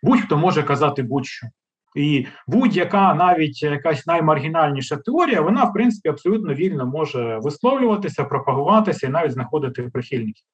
[0.03, 1.47] будь-хто може казати будь-що.
[1.95, 9.09] І будь-яка навіть якась наймаргінальніша теорія, вона в принципі абсолютно вільно може висловлюватися, пропагуватися і
[9.09, 10.45] навіть знаходити прихильників.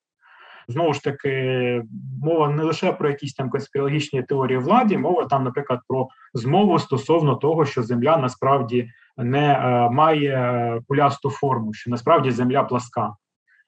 [0.68, 1.84] Знову ж таки,
[2.24, 7.36] мова не лише про якісь там конспірологічні теорії владі, мова там, наприклад, про змову стосовно
[7.36, 13.16] того, що земля насправді не е, має кулясту форму, що насправді земля пласка.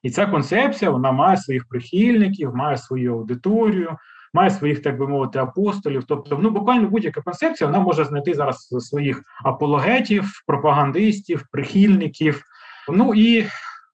[0.02, 3.96] І ця концепція вона має своїх прихильників, має свою аудиторію,
[4.32, 6.04] має своїх, так би мовити, апостолів.
[6.08, 12.42] Тобто, ну буквально будь-яка концепція вона може знайти зараз своїх апологетів, пропагандистів, прихильників.
[12.88, 13.46] Ну і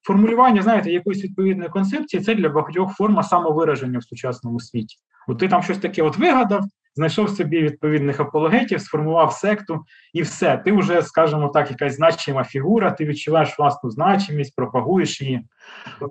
[0.03, 4.97] формулювання, знаєте, якоїсь відповідної концепції це для багатьох форма самовираження в сучасному світі.
[5.27, 6.63] От ти там щось таке от вигадав,
[6.95, 10.57] знайшов собі відповідних апологетів, сформував секту, і все.
[10.57, 15.41] Ти вже, скажімо так, якась значима фігура, ти відчуваєш власну значимість, пропагуєш її.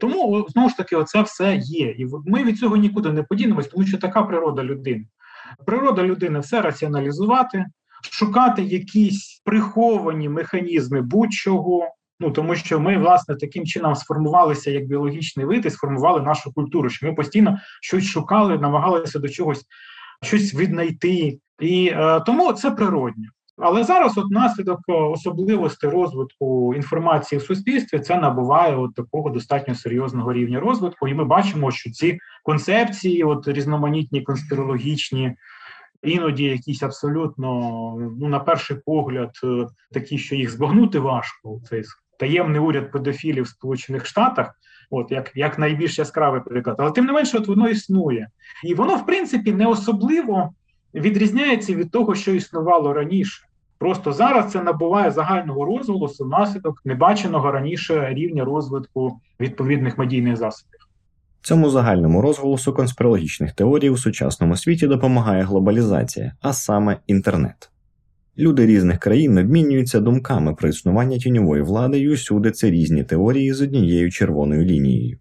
[0.01, 1.91] Тому знову ж таки, оце все є.
[1.91, 5.05] І ми від цього нікуди не подінемось, тому що така природа людини.
[5.67, 7.67] Природа людини все раціоналізувати,
[8.11, 11.89] шукати якісь приховані механізми будь-чого.
[12.21, 16.91] Ну тому що ми власне таким чином сформувалися як біологічний вид і сформували нашу культуру.
[16.91, 19.65] Що ми постійно щось шукали, намагалися до чогось
[20.23, 23.25] щось віднайти, і е, тому це природньо.
[23.61, 29.75] Але зараз, от наслідок е, особливостей розвитку інформації в суспільстві, це набуває от такого достатньо
[29.75, 35.35] серйозного рівня розвитку, і ми бачимо, що ці концепції, от різноманітні конспірологічні,
[36.03, 37.51] іноді якісь абсолютно,
[38.21, 41.61] ну на перший погляд, е, такі, що їх збагнути важко.
[41.69, 41.85] Цей
[42.19, 44.55] таємний уряд педофілів в Сполучених Штатах
[44.91, 46.77] от як як найбільш яскравий приклад.
[46.79, 48.29] Але тим не менше, от воно існує,
[48.65, 50.53] і воно, в принципі, не особливо
[50.95, 53.45] відрізняється від того, що існувало раніше.
[53.79, 60.81] Просто зараз це набуває загального розголосу внаслідок небаченого раніше рівня розвитку відповідних медійних засобів.
[61.43, 67.71] Цьому загальному розголосу конспірологічних теорій у сучасному світі допомагає глобалізація, а саме інтернет.
[68.39, 73.63] Люди різних країн обмінюються думками про існування тіньової влади, і усюди це різні теорії з
[73.63, 75.19] однією червоною лінією.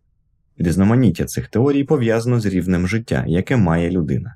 [0.58, 4.36] Різноманіття цих теорій пов'язано з рівнем життя, яке має людина.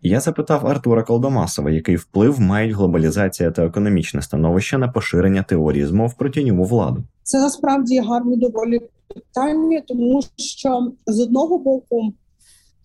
[0.00, 6.16] Я запитав Артура Колдомасова, який вплив мають глобалізація та економічне становище на поширення теорії змов
[6.16, 7.04] про тіньову владу.
[7.22, 8.80] Це насправді гарне доволі
[9.14, 12.12] питання, тому що з одного боку,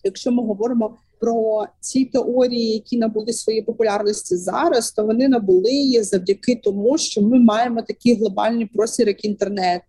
[0.03, 6.03] якщо ми говоримо про ці теорії, які набули свої популярності зараз, то вони набули її
[6.03, 9.83] завдяки тому, що ми маємо такий глобальний простір, як інтернет.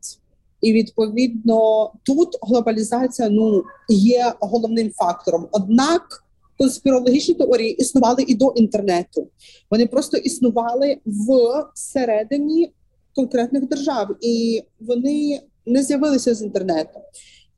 [0.61, 5.49] І відповідно тут глобалізація ну є головним фактором.
[5.53, 6.25] Однак
[6.59, 9.29] конспірологічні теорії існували і до інтернету.
[9.71, 11.29] Вони просто існували в
[11.75, 12.73] середині
[13.15, 17.01] конкретних держав, і вони не з'явилися з інтернету.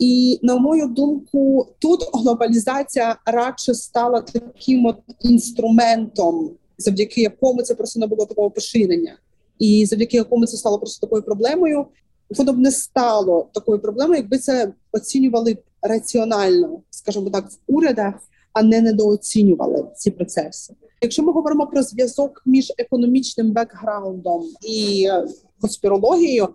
[0.01, 8.01] І на мою думку, тут глобалізація радше стала таким от інструментом, завдяки якому це просто
[8.01, 9.19] не було такого поширення,
[9.59, 11.87] і завдяки якому це стало просто такою проблемою.
[12.31, 18.15] Воно б не стало такою проблемою, якби це оцінювали раціонально, скажімо так, в урядах,
[18.53, 20.75] а не недооцінювали ці процеси.
[21.03, 25.09] Якщо ми говоримо про зв'язок між економічним бекграундом і
[25.61, 26.49] конспірологією,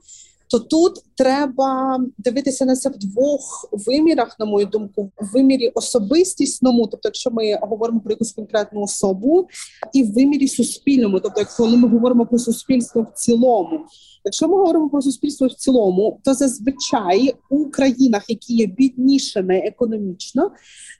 [0.49, 6.87] то тут треба дивитися на це в двох вимірах, на мою думку, в вимірі особистісному,
[6.87, 9.47] тобто, якщо ми говоримо про якусь конкретну особу,
[9.93, 13.79] і в вимірі суспільному, тобто, коли ми говоримо про суспільство в цілому.
[14.25, 20.51] Якщо ми говоримо про суспільство в цілому, то зазвичай у країнах, які є біднішими економічно,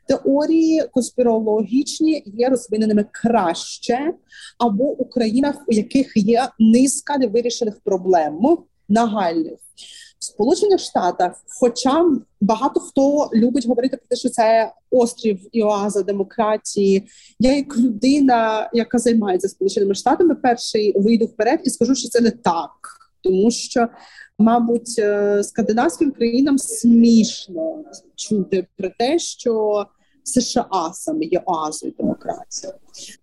[0.08, 4.14] теорії конспірологічні є розвиненими краще,
[4.58, 9.60] або у країнах, у яких є низка невирішених проблем нагальних.
[10.20, 12.06] Сполучених Штатах, хоча
[12.42, 17.08] багато хто любить говорити про те, що це острів і оаза демократії.
[17.40, 22.32] Я, як людина, яка займається сполученими штатами, перший вийду вперед і скажу, що це не
[22.32, 22.72] так,
[23.22, 23.88] тому що,
[24.40, 27.84] мабуть, е, скандинавським країнам смішно
[28.16, 29.86] чути про те, що
[30.24, 32.74] США саме є оазою демократії.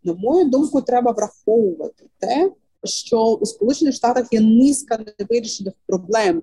[0.05, 2.51] На мою думку, треба враховувати те
[2.85, 6.43] що у Сполучених Штатах є низка невирішених проблем,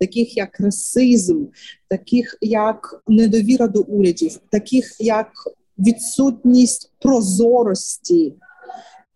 [0.00, 1.44] таких як расизм,
[1.88, 5.32] таких як недовіра до урядів, таких як
[5.78, 8.34] відсутність прозорості,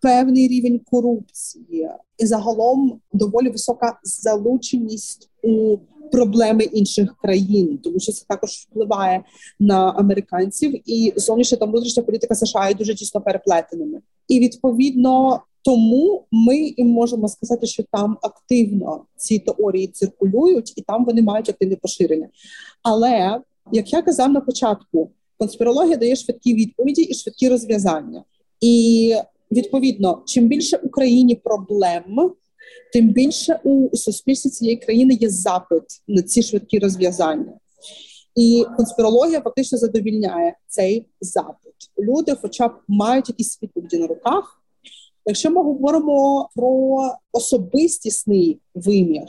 [0.01, 5.79] певний рівень корупції, і загалом доволі висока залученість у
[6.13, 9.25] проблеми інших країн, тому що це також впливає
[9.61, 14.01] на американців, і зовнішня та внутрішня політика США є дуже тісно переплетеними.
[14.29, 21.05] І відповідно тому ми і можемо сказати, що там активно ці теорії циркулюють, і там
[21.05, 22.29] вони мають активне поширення.
[22.83, 23.41] Але
[23.73, 28.25] як я казав на початку, конспірологія дає швидкі відповіді і швидкі розв'язання.
[28.61, 29.15] І
[29.53, 32.33] відповідно, чим більше Україні проблем,
[32.93, 37.53] тим більше у суспільстві цієї країни є запит на ці швидкі розв'язання.
[38.37, 41.73] І конспірологія фактично задовільняє цей запит.
[41.99, 44.62] Люди, хоча б мають якісь відповіді на руках.
[45.27, 46.99] Якщо ми говоримо про
[47.33, 49.25] особистісний вимір,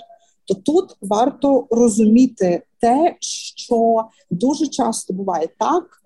[0.46, 3.16] то тут варто розуміти те,
[3.56, 6.04] що дуже часто буває так,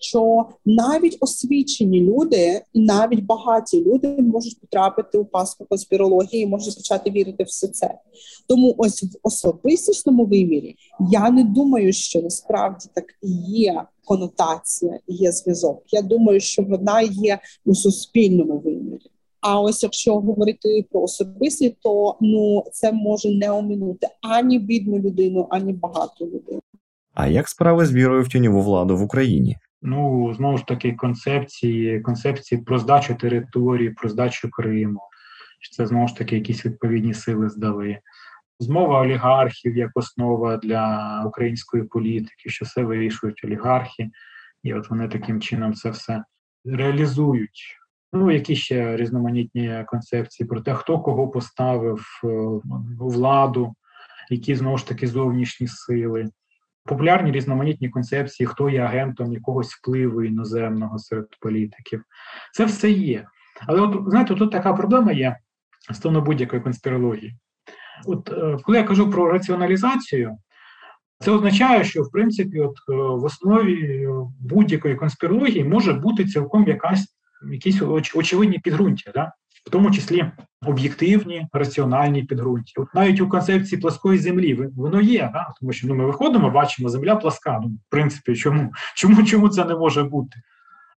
[0.00, 7.44] що навіть освічені люди, навіть багаті люди можуть потрапити у паску конспірології, можуть почати вірити
[7.44, 7.98] все це.
[8.48, 10.76] Тому ось в особистісному вимірі
[11.10, 13.04] я не думаю, що насправді так
[13.48, 15.82] є конотація, є зв'язок.
[15.92, 18.69] Я думаю, що вона є у суспільному вимірі.
[19.40, 25.46] А ось якщо говорити про особисті, то ну це може не оминути ані бідну людину,
[25.50, 26.60] ані багату людину.
[27.14, 29.56] А як справи з вірою в тіньову владу в Україні?
[29.82, 35.00] Ну знову ж таки, концепції, концепції про здачу території, про здачу Криму.
[35.72, 37.98] Це знову ж таки якісь відповідні сили здали.
[38.58, 44.10] Змова олігархів як основа для української політики, що все вирішують олігархи,
[44.62, 46.24] і от вони таким чином це все
[46.64, 47.79] реалізують.
[48.12, 52.26] Ну, які ще різноманітні концепції про те, хто кого поставив е,
[53.00, 53.74] у владу,
[54.30, 56.30] які знову ж таки зовнішні сили,
[56.84, 62.04] популярні різноманітні концепції, хто є агентом якогось впливу іноземного серед політиків.
[62.52, 63.26] Це все є.
[63.66, 65.36] Але от знаєте, тут така проблема є
[65.82, 67.36] стосовно будь-якої конспірології.
[68.06, 70.38] От е, коли я кажу про раціоналізацію,
[71.18, 74.08] це означає, що в принципі, от е, в основі
[74.40, 77.19] будь-якої конспірології може бути цілком якась
[77.52, 77.82] якісь
[78.14, 79.32] очевидні підґрунтя, да?
[79.66, 80.24] в тому числі
[80.66, 82.72] об'єктивні, раціональні підґрунтя.
[82.76, 85.46] От навіть у концепції плоскої землі воно є, да?
[85.60, 87.60] тому що ну, ми виходимо, бачимо, земля пласка.
[87.62, 90.36] Ну, в принципі, чому, чому, чому це не може бути?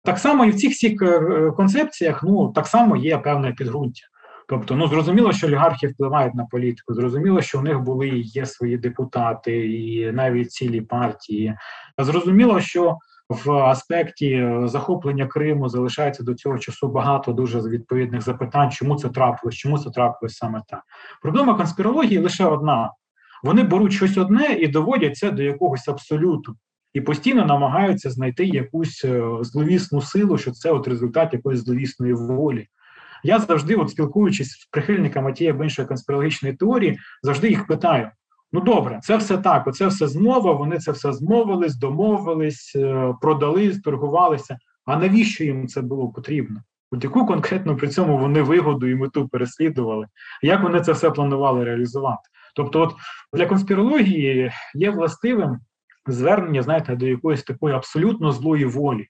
[0.05, 4.03] Так само і в цих всіх е, концепціях ну, так само є певне підґрунтя.
[4.49, 6.95] Тобто, ну зрозуміло, що олігархи впливають на політику.
[6.95, 11.55] Зрозуміло, що у них були і є свої депутати, і навіть цілі партії.
[11.99, 12.99] Зрозуміло, що
[13.31, 19.09] в аспекті е, захоплення Криму залишається до цього часу багато дуже відповідних запитань, чому це
[19.09, 20.83] трапилось, чому це трапилось саме так.
[21.23, 22.91] Проблема конспірології лише одна:
[23.43, 26.57] вони беруть щось одне і доводять це до якогось абсолюту,
[26.93, 32.67] і постійно намагаються знайти якусь е, зловісну силу, що це от результат якоїсь зловісної волі.
[33.25, 38.11] Я завжди, от спілкуючись з прихильниками тієї або іншої конспірологічної теорії, завжди їх питаю:
[38.53, 39.67] Ну добре, це все так.
[39.67, 40.53] Оце все змова.
[40.53, 44.59] Вони це все змовились, домовились, е, продали, торгувалися.
[44.85, 46.61] А навіщо їм це було потрібно?
[46.93, 50.07] От яку конкретно при цьому вони вигоду і мету переслідували?
[50.43, 52.23] Як вони це все планували реалізувати?
[52.57, 52.95] Тобто, от
[53.33, 55.59] для конспірології є властивим
[56.07, 59.07] звернення, знаєте, до якоїсь такої абсолютно злої волі.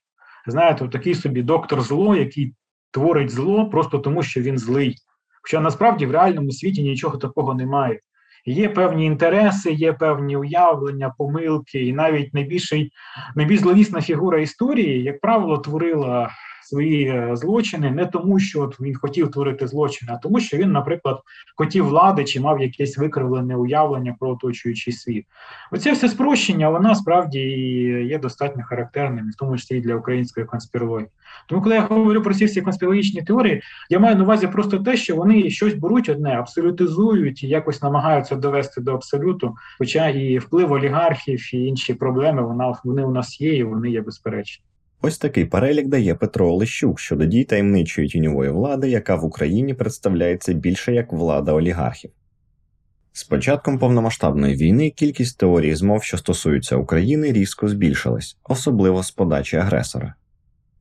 [0.46, 2.54] Знаєте, такий собі доктор зло, який
[2.90, 4.96] творить зло просто тому, що він злий.
[5.42, 8.00] Хоча насправді в реальному світі нічого такого немає.
[8.46, 12.92] Є певні інтереси, є певні уявлення, помилки, і навіть найбільший,
[13.34, 16.30] найбільш зловісна фігура історії, як правило, творила
[16.70, 20.72] свої е, злочини не тому, що от він хотів творити злочини, а тому, що він,
[20.72, 21.20] наприклад,
[21.56, 25.26] хотів влади чи мав якесь викривлене уявлення про оточуючий світ.
[25.72, 27.40] Оце все спрощення, вона справді
[28.08, 31.08] є достатньо характерним, в тому числі і для української конспірології.
[31.48, 34.96] Тому, коли я говорю про ці всі конспірологічні теорії, я маю на увазі просто те,
[34.96, 39.54] що вони щось беруть одне, абсолютизують і якось намагаються довести до абсолюту.
[39.78, 44.00] Хоча і вплив олігархів, і інші проблеми вона вони у нас є, і вони є
[44.00, 44.64] безперечні.
[45.02, 50.52] Ось такий перелік дає Петро Олещук щодо дій таємничої тіньової влади, яка в Україні представляється
[50.52, 52.10] більше як влада олігархів.
[53.12, 59.56] З початком повномасштабної війни кількість теорій змов, що стосуються України, різко збільшилась, особливо з подачі
[59.56, 60.14] агресора.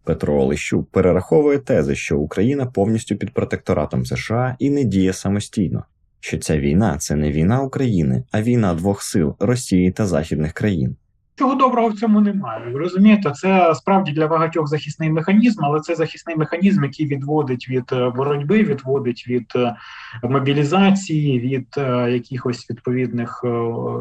[0.03, 5.85] Петро Олещук перераховує тези, що Україна повністю під протекторатом США і не діє самостійно,
[6.19, 10.95] що ця війна це не війна України, а війна двох сил Росії та західних країн.
[11.39, 12.71] Чого доброго в цьому немає.
[12.73, 17.83] Ви розумієте, це справді для багатьох захисний механізм, але це захисний механізм, який відводить від
[17.91, 19.75] е, боротьби, відводить від е,
[20.23, 23.45] мобілізації, від е, якихось відповідних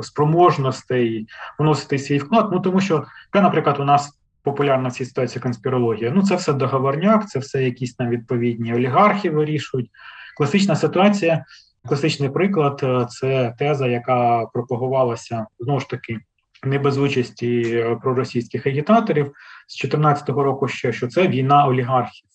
[0.03, 1.27] спроможностей
[1.59, 2.49] вносити свій вклад.
[2.53, 6.13] Ну тому що, наприклад, у нас популярна в цій ситуації конспірологія.
[6.15, 9.91] Ну це все договорняк, це все якісь там відповідні олігархи вирішують.
[10.37, 11.45] Класична ситуація,
[11.89, 16.19] класичний приклад це теза, яка пропагувалася знову ж таки
[16.65, 19.27] не без участі е, проросійських агітаторів
[19.67, 22.29] з 2014 року, ще що це війна олігархів.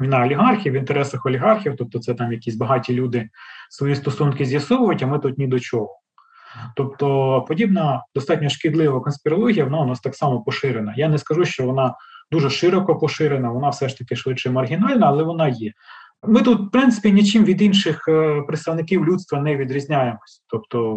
[0.00, 3.28] Війна олігархів в інтересах олігархів, тобто це там якісь багаті люди
[3.70, 5.96] свої стосунки з'ясовують, а ми тут ні до чого.
[6.76, 10.94] Тобто подібна достатньо шкідлива конспірологія, вона у нас так само поширена.
[10.96, 11.94] Я не скажу, що вона
[12.30, 15.72] дуже широко поширена, вона все ж таки швидше маргінальна, але вона є.
[16.28, 20.44] Ми тут, в принципі, нічим від інших е, представників людства не відрізняємось.
[20.46, 20.94] Тобто,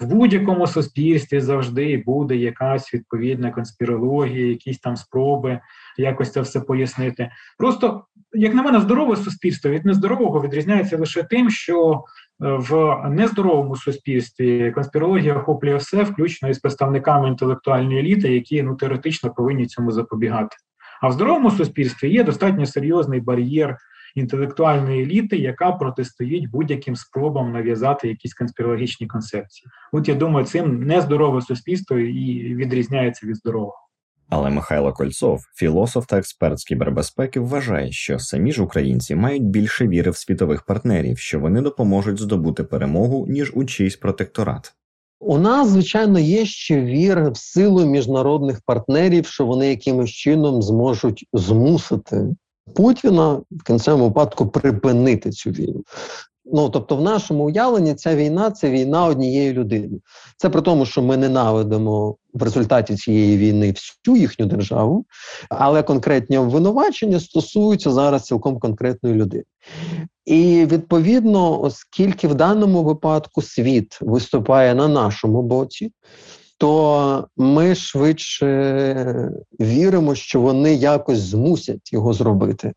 [0.00, 5.60] в будь-якому суспільстві завжди буде якась відповідна конспірологія, якісь там спроби
[5.96, 7.30] якось це все пояснити.
[7.58, 12.00] Просто, як на мене, здорове суспільство від нездорового відрізняється лише тим, що е,
[12.40, 19.66] в нездоровому суспільстві конспірологія охоплює все, включно із представниками інтелектуальної еліти, які ну теоретично повинні
[19.66, 20.56] цьому запобігати.
[21.02, 23.76] А в здоровому суспільстві є достатньо серйозний бар'єр
[24.14, 29.66] інтелектуальної еліти, яка протистоїть будь-яким спробам нав'язати якісь конспірологічні концепції.
[29.92, 33.84] От я думаю, цим нездорове суспільство і відрізняється від здорового.
[34.28, 39.88] Але Михайло Кольцов, філософ та експерт з кібербезпеки, вважає, що самі ж українці мають більше
[39.88, 44.74] віри в світових партнерів, що вони допоможуть здобути перемогу ніж у чийсь протекторат.
[45.20, 51.26] У нас, звичайно, є ще віра в силу міжнародних партнерів, що вони якимось чином зможуть
[51.32, 52.28] змусити
[52.74, 55.84] Путіна в кінцевому випадку припинити цю війну.
[56.52, 59.98] Ну тобто, в нашому уявленні ця війна це війна однієї людини.
[60.36, 65.04] Це при тому, що ми ненавидимо в результаті цієї війни всю їхню державу,
[65.48, 69.44] але конкретні обвинувачення стосуються зараз цілком конкретної людини.
[70.24, 75.92] І відповідно, оскільки в даному випадку світ виступає на нашому боці,
[76.58, 79.30] то ми швидше
[79.60, 82.72] віримо, що вони якось змусять його зробити.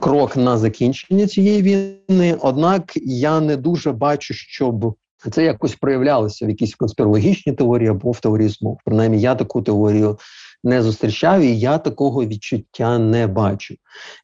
[0.00, 2.36] Крок на закінчення цієї війни.
[2.40, 4.94] Однак я не дуже бачу, щоб
[5.32, 8.78] це якось проявлялося в якійсь конспірологічній теорії або в теорії змов.
[8.84, 10.18] Принаймні, я таку теорію.
[10.64, 13.74] Не зустрічав і я такого відчуття не бачу.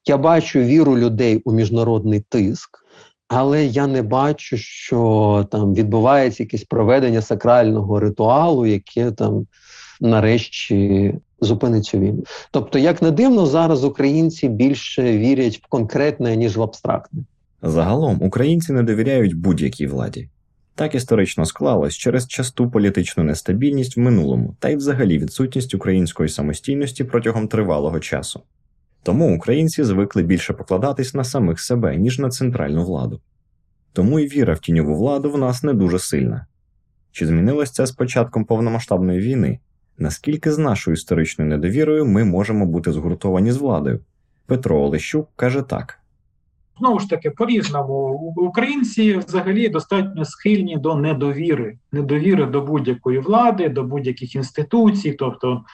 [0.07, 2.85] Я бачу віру людей у міжнародний тиск,
[3.29, 9.47] але я не бачу, що там відбувається якесь проведення сакрального ритуалу, яке там
[10.01, 12.25] нарешті зупинить цю війну.
[12.51, 17.21] Тобто, як не дивно, зараз українці більше вірять в конкретне ніж в абстрактне.
[17.63, 20.29] Загалом українці не довіряють будь-якій владі.
[20.75, 27.05] Так історично склалось через часту політичну нестабільність в минулому та й взагалі відсутність української самостійності
[27.05, 28.41] протягом тривалого часу.
[29.03, 33.21] Тому українці звикли більше покладатись на самих себе, ніж на центральну владу.
[33.93, 36.47] Тому і віра в тіньову владу в нас не дуже сильна.
[37.13, 39.59] Чи змінилось це з початком повномасштабної війни?
[39.99, 44.01] Наскільки з нашою історичною недовірою ми можемо бути згуртовані з владою?
[44.47, 45.99] Петро Олещук каже так.
[46.79, 47.95] Знову ж таки, по різному
[48.37, 55.13] українці взагалі достатньо схильні до недовіри, недовіри до будь-якої влади, до будь-яких інституцій.
[55.13, 55.65] Тобто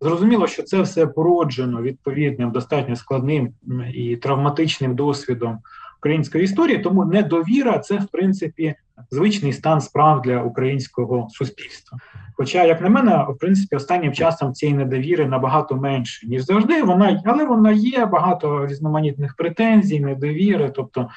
[0.00, 3.52] Зрозуміло, що це все породжено відповідним достатньо складним
[3.94, 5.58] і травматичним досвідом
[5.98, 8.74] української історії, тому недовіра це в принципі
[9.10, 11.98] звичний стан справ для українського суспільства.
[12.34, 16.82] Хоча, як на мене, в принципі, останнім часом цієї недовіри набагато менше ніж завжди.
[16.82, 21.08] Вона але вона є багато різноманітних претензій, недовіри, тобто.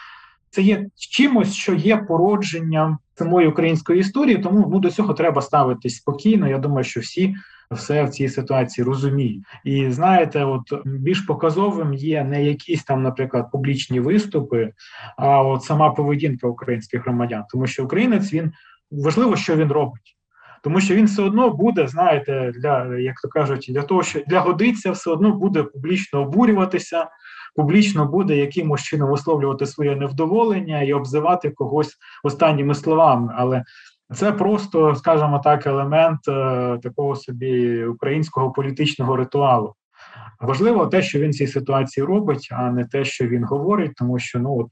[0.50, 5.96] Це є чимось, що є породженням самої української історії, тому ну до цього треба ставитись
[5.96, 6.48] спокійно.
[6.48, 7.36] Я думаю, що всі
[7.72, 9.44] все в цій ситуації розуміють.
[9.64, 14.74] І знаєте, от більш показовим є не якісь там, наприклад, публічні виступи,
[15.18, 18.52] а от сама поведінка українських громадян, тому що українець він
[18.92, 20.18] важливо, що він робить.
[20.64, 24.40] Тому що він все одно буде, знаєте, для як то кажуть, для того, що для
[24.40, 27.08] годиться, все одно буде публічно обурюватися,
[27.56, 33.34] публічно буде якимось чином висловлювати своє невдоволення і обзивати когось останніми словами.
[33.38, 33.64] Але
[34.14, 39.76] це просто, скажімо так, елемент е, такого собі українського політичного ритуалу.
[40.40, 44.20] Важливо те, що він в цій ситуації робить, а не те, що він говорить, тому
[44.20, 44.68] що ну от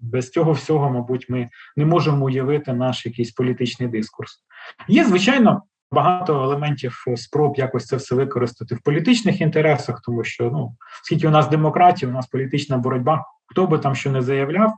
[0.00, 4.44] без цього всього, мабуть, ми не можемо уявити наш якийсь політичний дискурс.
[4.88, 5.62] Є звичайно
[5.92, 11.30] багато елементів спроб якось це все використати в політичних інтересах, тому що ну скільки у
[11.30, 14.72] нас демократія, у нас політична боротьба, хто би там що не заявляв,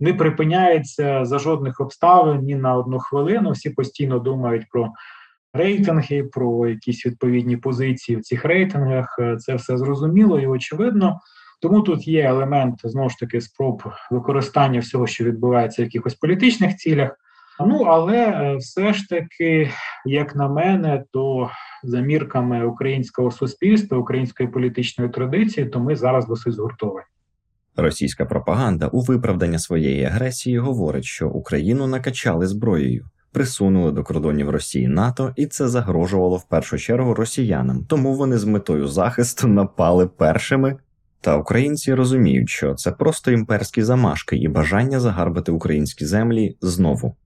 [0.00, 3.50] не припиняється за жодних обставин ні на одну хвилину.
[3.50, 4.92] Всі постійно думають про
[5.52, 9.18] рейтинги, про якісь відповідні позиції в цих рейтингах.
[9.38, 11.20] Це все зрозуміло і очевидно.
[11.62, 16.76] Тому тут є елемент знову ж таки спроб використання всього, що відбувається в якихось політичних
[16.76, 17.16] цілях.
[17.60, 19.70] Ну але е, все ж таки,
[20.04, 21.50] як на мене, то
[21.82, 27.06] за мірками українського суспільства, української політичної традиції, то ми зараз досить згуртовані.
[27.76, 34.88] Російська пропаганда у виправдання своєї агресії говорить, що Україну накачали зброєю, присунули до кордонів Росії
[34.88, 40.76] НАТО, і це загрожувало в першу чергу росіянам, тому вони з метою захисту напали першими.
[41.20, 47.16] Та українці розуміють, що це просто імперські замашки і бажання загарбати українські землі знову.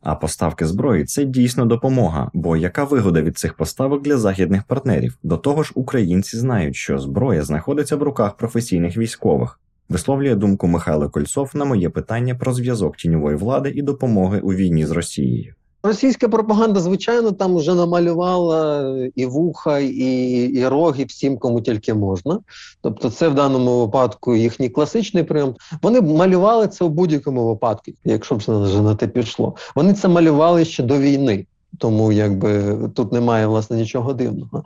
[0.00, 5.18] А поставки зброї це дійсно допомога, бо яка вигода від цих поставок для західних партнерів?
[5.22, 9.58] До того ж, українці знають, що зброя знаходиться в руках професійних військових.
[9.88, 14.86] Висловлює думку Михайло Кольцов на моє питання про зв'язок тіньової влади і допомоги у війні
[14.86, 15.54] з Росією.
[15.84, 22.38] Російська пропаганда, звичайно, там вже намалювала і вуха, і і роги всім, кому тільки можна.
[22.82, 25.54] Тобто, це в даному випадку їхній класичний прийом.
[25.82, 29.54] Вони малювали це в будь-якому випадку, якщо б це на те пішло.
[29.74, 31.46] Вони це малювали ще до війни.
[31.78, 34.64] Тому якби тут немає власне нічого дивного.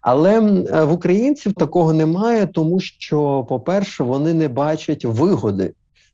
[0.00, 0.40] Але
[0.84, 5.72] в українців такого немає, тому що, по-перше, вони не бачать вигоди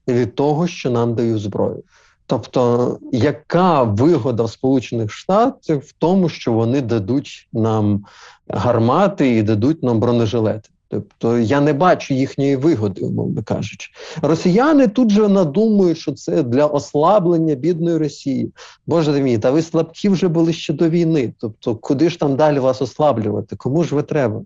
[0.08, 1.82] від того, що нам дають зброю.
[2.26, 8.04] Тобто, яка вигода Сполучених Штатів в тому, що вони дадуть нам
[8.48, 10.68] гармати і дадуть нам бронежилети?
[10.92, 13.90] Тобто я не бачу їхньої вигоди, умовно кажучи.
[14.22, 18.52] Росіяни тут же надумують, що це для ослаблення бідної Росії.
[18.86, 21.32] Боже мій, та ви слабкі вже були ще до війни.
[21.38, 23.56] Тобто, куди ж там далі вас ослаблювати?
[23.56, 24.42] Кому ж ви треба?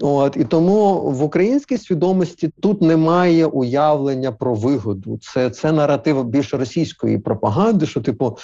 [0.00, 5.18] От і тому в українській свідомості тут немає уявлення про вигоду.
[5.22, 8.38] Це це наратив більш російської пропаганди, що типу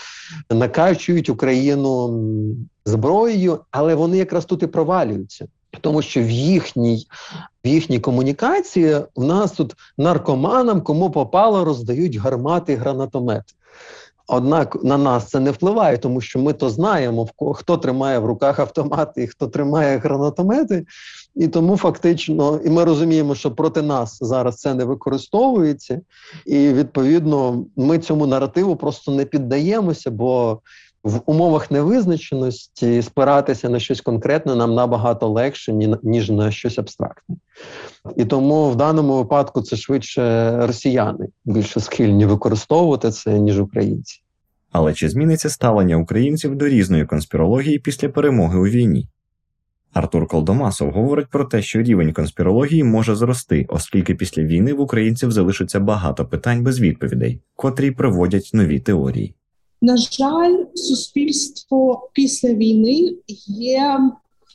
[0.50, 2.20] накачують Україну
[2.84, 5.46] зброєю, але вони якраз тут і провалюються.
[5.80, 7.06] Тому що в їхній
[7.64, 13.52] в їхній комунікації в нас тут наркоманам, кому попало, роздають гармати і гранатомети.
[14.28, 18.58] Однак на нас це не впливає, тому що ми то знаємо, хто тримає в руках
[18.58, 20.86] автомати і хто тримає гранатомети.
[21.34, 26.00] І тому фактично, і ми розуміємо, що проти нас зараз це не використовується,
[26.46, 30.60] і відповідно ми цьому наративу просто не піддаємося, бо
[31.06, 37.36] в умовах невизначеності спиратися на щось конкретне нам набагато легше, ніж на щось абстрактне.
[38.16, 44.22] І тому в даному випадку це швидше росіяни більше схильні використовувати це, ніж українці.
[44.72, 49.08] Але чи зміниться ставлення українців до різної конспірології після перемоги у війні?
[49.92, 55.30] Артур Колдомасов говорить про те, що рівень конспірології може зрости, оскільки після війни в українців
[55.30, 59.34] залишиться багато питань без відповідей, котрі приводять нові теорії.
[59.82, 63.16] На жаль, суспільство після війни
[63.46, 64.00] є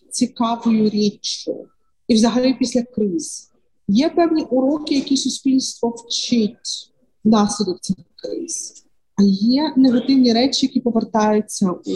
[0.10, 1.68] цікавою річчю,
[2.08, 3.52] і, взагалі, після криз.
[3.88, 6.92] Є певні уроки, які суспільство вчить
[7.24, 11.92] внаслідок цих криз, а є негативні речі, які повертаються у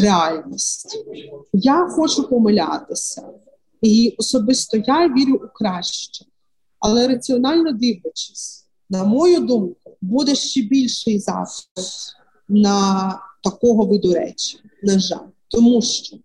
[0.00, 1.04] реальність.
[1.52, 3.28] Я хочу помилятися,
[3.82, 6.24] і особисто я вірю у краще,
[6.78, 8.61] але раціонально дивлячись,
[8.92, 11.86] на мою думку, буде ще більший запит
[12.48, 14.58] на такого виду речі.
[14.82, 16.16] На жаль, тому що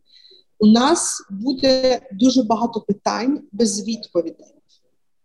[0.60, 4.56] у нас буде дуже багато питань без відповідей.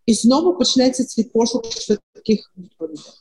[0.07, 3.12] І знову почнеться цей пошук швидких відповідей.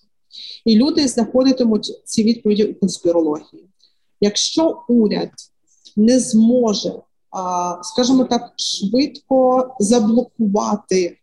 [0.65, 3.69] І люди знаходитимуть ці відповіді у конспірології.
[4.21, 5.31] Якщо уряд
[5.95, 6.93] не зможе,
[7.83, 11.17] скажімо так, швидко заблокувати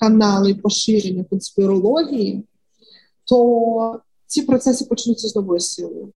[0.00, 2.44] канали поширення конспірології,
[3.24, 6.12] то ці процеси почнуться з новою силою.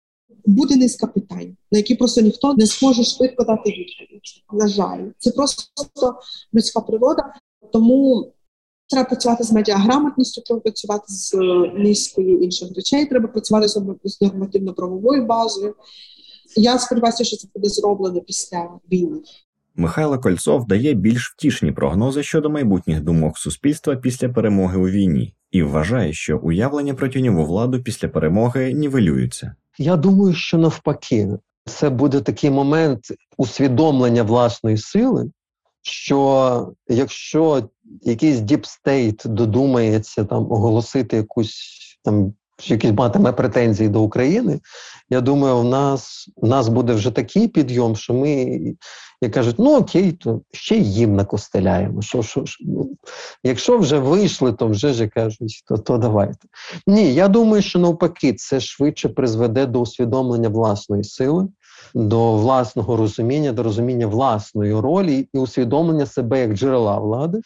[0.47, 4.45] буде низка питань, на які просто ніхто не зможе швидко дати відповідь.
[4.53, 6.19] На жаль, це просто
[6.55, 7.35] людська природа,
[7.73, 8.33] тому.
[8.91, 11.35] Треба працювати з медіаграмотністю, треба працювати з
[11.75, 13.69] низкою інших речей, треба працювати
[14.05, 15.75] з нормативно-правовою базою.
[16.57, 19.21] Я сподіваюся, що це буде зроблено після війни.
[19.79, 25.63] Михайло Кольцов дає більш втішні прогнози щодо майбутніх думок суспільства після перемоги у війні і
[25.63, 29.55] вважає, що уявлення про тіньову владу після перемоги нівелюються.
[29.79, 31.29] Я думаю, що навпаки,
[31.65, 33.01] це буде такий момент
[33.37, 35.31] усвідомлення власної сили,
[35.83, 37.69] що якщо
[38.03, 41.59] якийсь deep state додумається там оголосити якусь
[42.05, 42.33] там
[42.65, 44.61] якісь там претензії до України,
[45.11, 48.61] я думаю, в нас в нас буде вже такий підйом, що ми,
[49.21, 52.03] як кажуть, ну окей, то ще їм накостеляємо.
[52.03, 52.91] Що, що, що, ну,
[53.45, 56.49] Якщо вже вийшли, то вже ж кажуть, то, то давайте.
[56.87, 61.49] Ні, я думаю, що навпаки, це швидше призведе до усвідомлення власної сили.
[61.95, 67.41] До власного розуміння, до розуміння власної ролі і усвідомлення себе як джерела влади,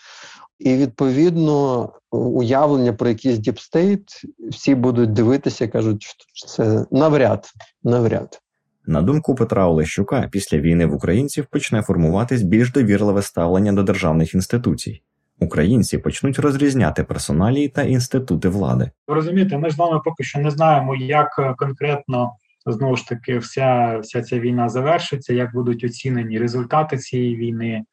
[0.65, 4.03] і відповідно уявлення про якийсь deep state
[4.51, 6.03] всі будуть дивитися, кажуть,
[6.33, 7.47] що це навряд,
[7.85, 8.41] навряд.
[8.87, 14.35] На думку Петра Олещука, після війни в українців почне формуватись більш довірливе ставлення до державних
[14.35, 15.03] інституцій.
[15.41, 18.91] Українці почнуть розрізняти персоналії та інститути влади.
[19.09, 22.31] Ви розумієте, ми ж з вами поки що не знаємо, як конкретно
[22.67, 27.85] знову ж таки вся вся ця війна завершиться, як будуть оцінені результати цієї війни.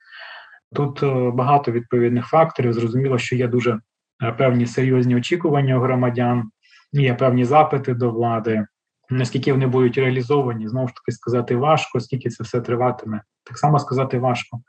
[0.75, 2.73] Тут е, багато відповідних факторів.
[2.73, 3.79] Зрозуміло, що є дуже
[4.23, 6.51] е, певні серйозні очікування у громадян,
[6.91, 8.65] є певні запити до влади.
[9.09, 13.21] Наскільки вони будуть реалізовані, знову ж таки сказати важко, скільки це все триватиме.
[13.43, 14.59] Так само сказати важко,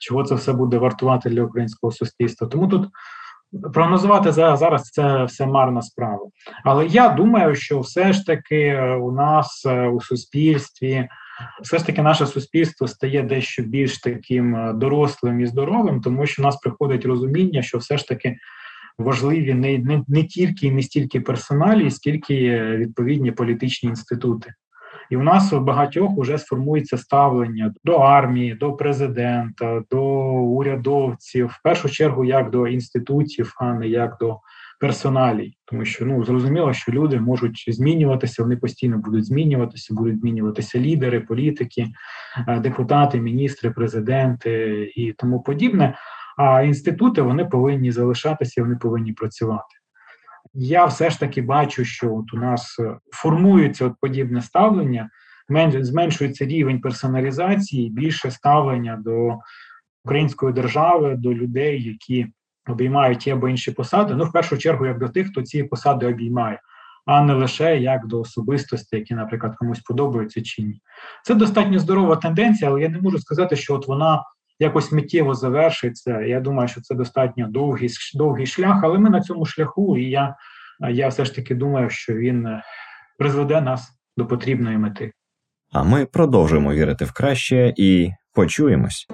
[0.00, 2.48] чого це все буде вартувати для українського суспільства.
[2.48, 2.88] Тому тут
[3.72, 6.26] прогнозувати зараз це все марна справа.
[6.64, 11.08] Але я думаю, що все ж таки е, у нас у суспільстві
[11.62, 16.42] все ж таки наше суспільство стає дещо більш таким е, дорослим і здоровим, тому що
[16.42, 18.36] у нас приходить розуміння, що все ж таки
[18.98, 24.54] важливі не не, не тільки і не стільки персоналі, скільки відповідні політичні інститути.
[25.10, 31.62] І в нас у багатьох вже сформується ставлення до армії, до президента, до урядовців, в
[31.62, 34.38] першу чергу як до інститутів, а не як до
[34.84, 40.78] персоналій, тому що ну зрозуміло, що люди можуть змінюватися, вони постійно будуть змінюватися, будуть змінюватися
[40.78, 41.86] лідери, політики,
[42.48, 45.94] е, депутати, міністри, президенти і тому подібне.
[46.36, 49.74] А інститути вони повинні залишатися, вони повинні працювати.
[50.54, 55.10] Я все ж таки бачу, що от у нас е, формується от подібне ставлення,
[55.80, 59.38] зменшується рівень персоналізації, більше ставлення до
[60.04, 62.26] української держави, до людей, які
[62.68, 64.14] обіймають ті або інші посади.
[64.14, 66.60] Ну, в першу чергу, як до тих, хто ці посади обіймає,
[67.06, 70.80] а не лише як до особистості, які, наприклад, комусь подобаються чи ні.
[71.24, 74.22] Це достатньо здорова тенденція, але я не можу сказати, що от вона
[74.58, 76.20] якось миттєво завершиться.
[76.20, 80.36] Я думаю, що це достатньо довгий довгий шлях, але ми на цьому шляху, і я,
[80.90, 82.62] я все ж таки думаю, що він е,
[83.18, 85.12] призведе нас до потрібної мети.
[85.72, 89.06] А ми продовжуємо вірити в краще і почуємось.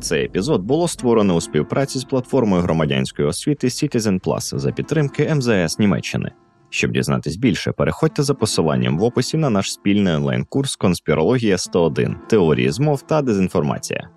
[0.00, 5.78] Цей епізод було створено у співпраці з платформою громадянської освіти Citizen Plus за підтримки МЗС
[5.78, 6.32] Німеччини.
[6.70, 12.70] Щоб дізнатись більше, переходьте за посиланням в описі на наш спільний онлайн-курс Конспірологія 101 теорії
[12.70, 14.08] змов та дезінформація.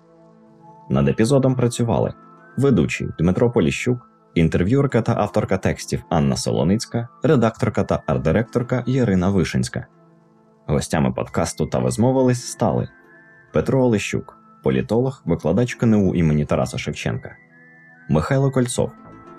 [0.90, 2.12] Над епізодом працювали
[2.56, 9.86] ведучий Дмитро Поліщук, інтерв'юерка та авторка текстів Анна Солоницька, редакторка та арт-директорка Ярина Вишинська.
[10.66, 12.88] Гостями подкасту та визмовились стали
[13.52, 17.36] Петро Олещук політолог, викладач КНУ імені Тараса Шевченка,
[18.08, 18.90] Михайло Кольцов,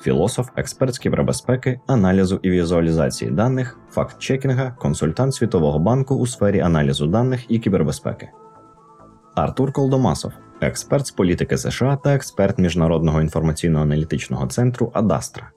[0.02, 7.08] філософ, експерт з кібербезпеки, аналізу і візуалізації даних, факт-чекінга, консультант Світового банку у сфері аналізу
[7.08, 8.30] даних і кібербезпеки,
[9.36, 15.52] Артур Колдомасов, експерт з політики США та експерт міжнародного інформаційно-аналітичного центру Адастра.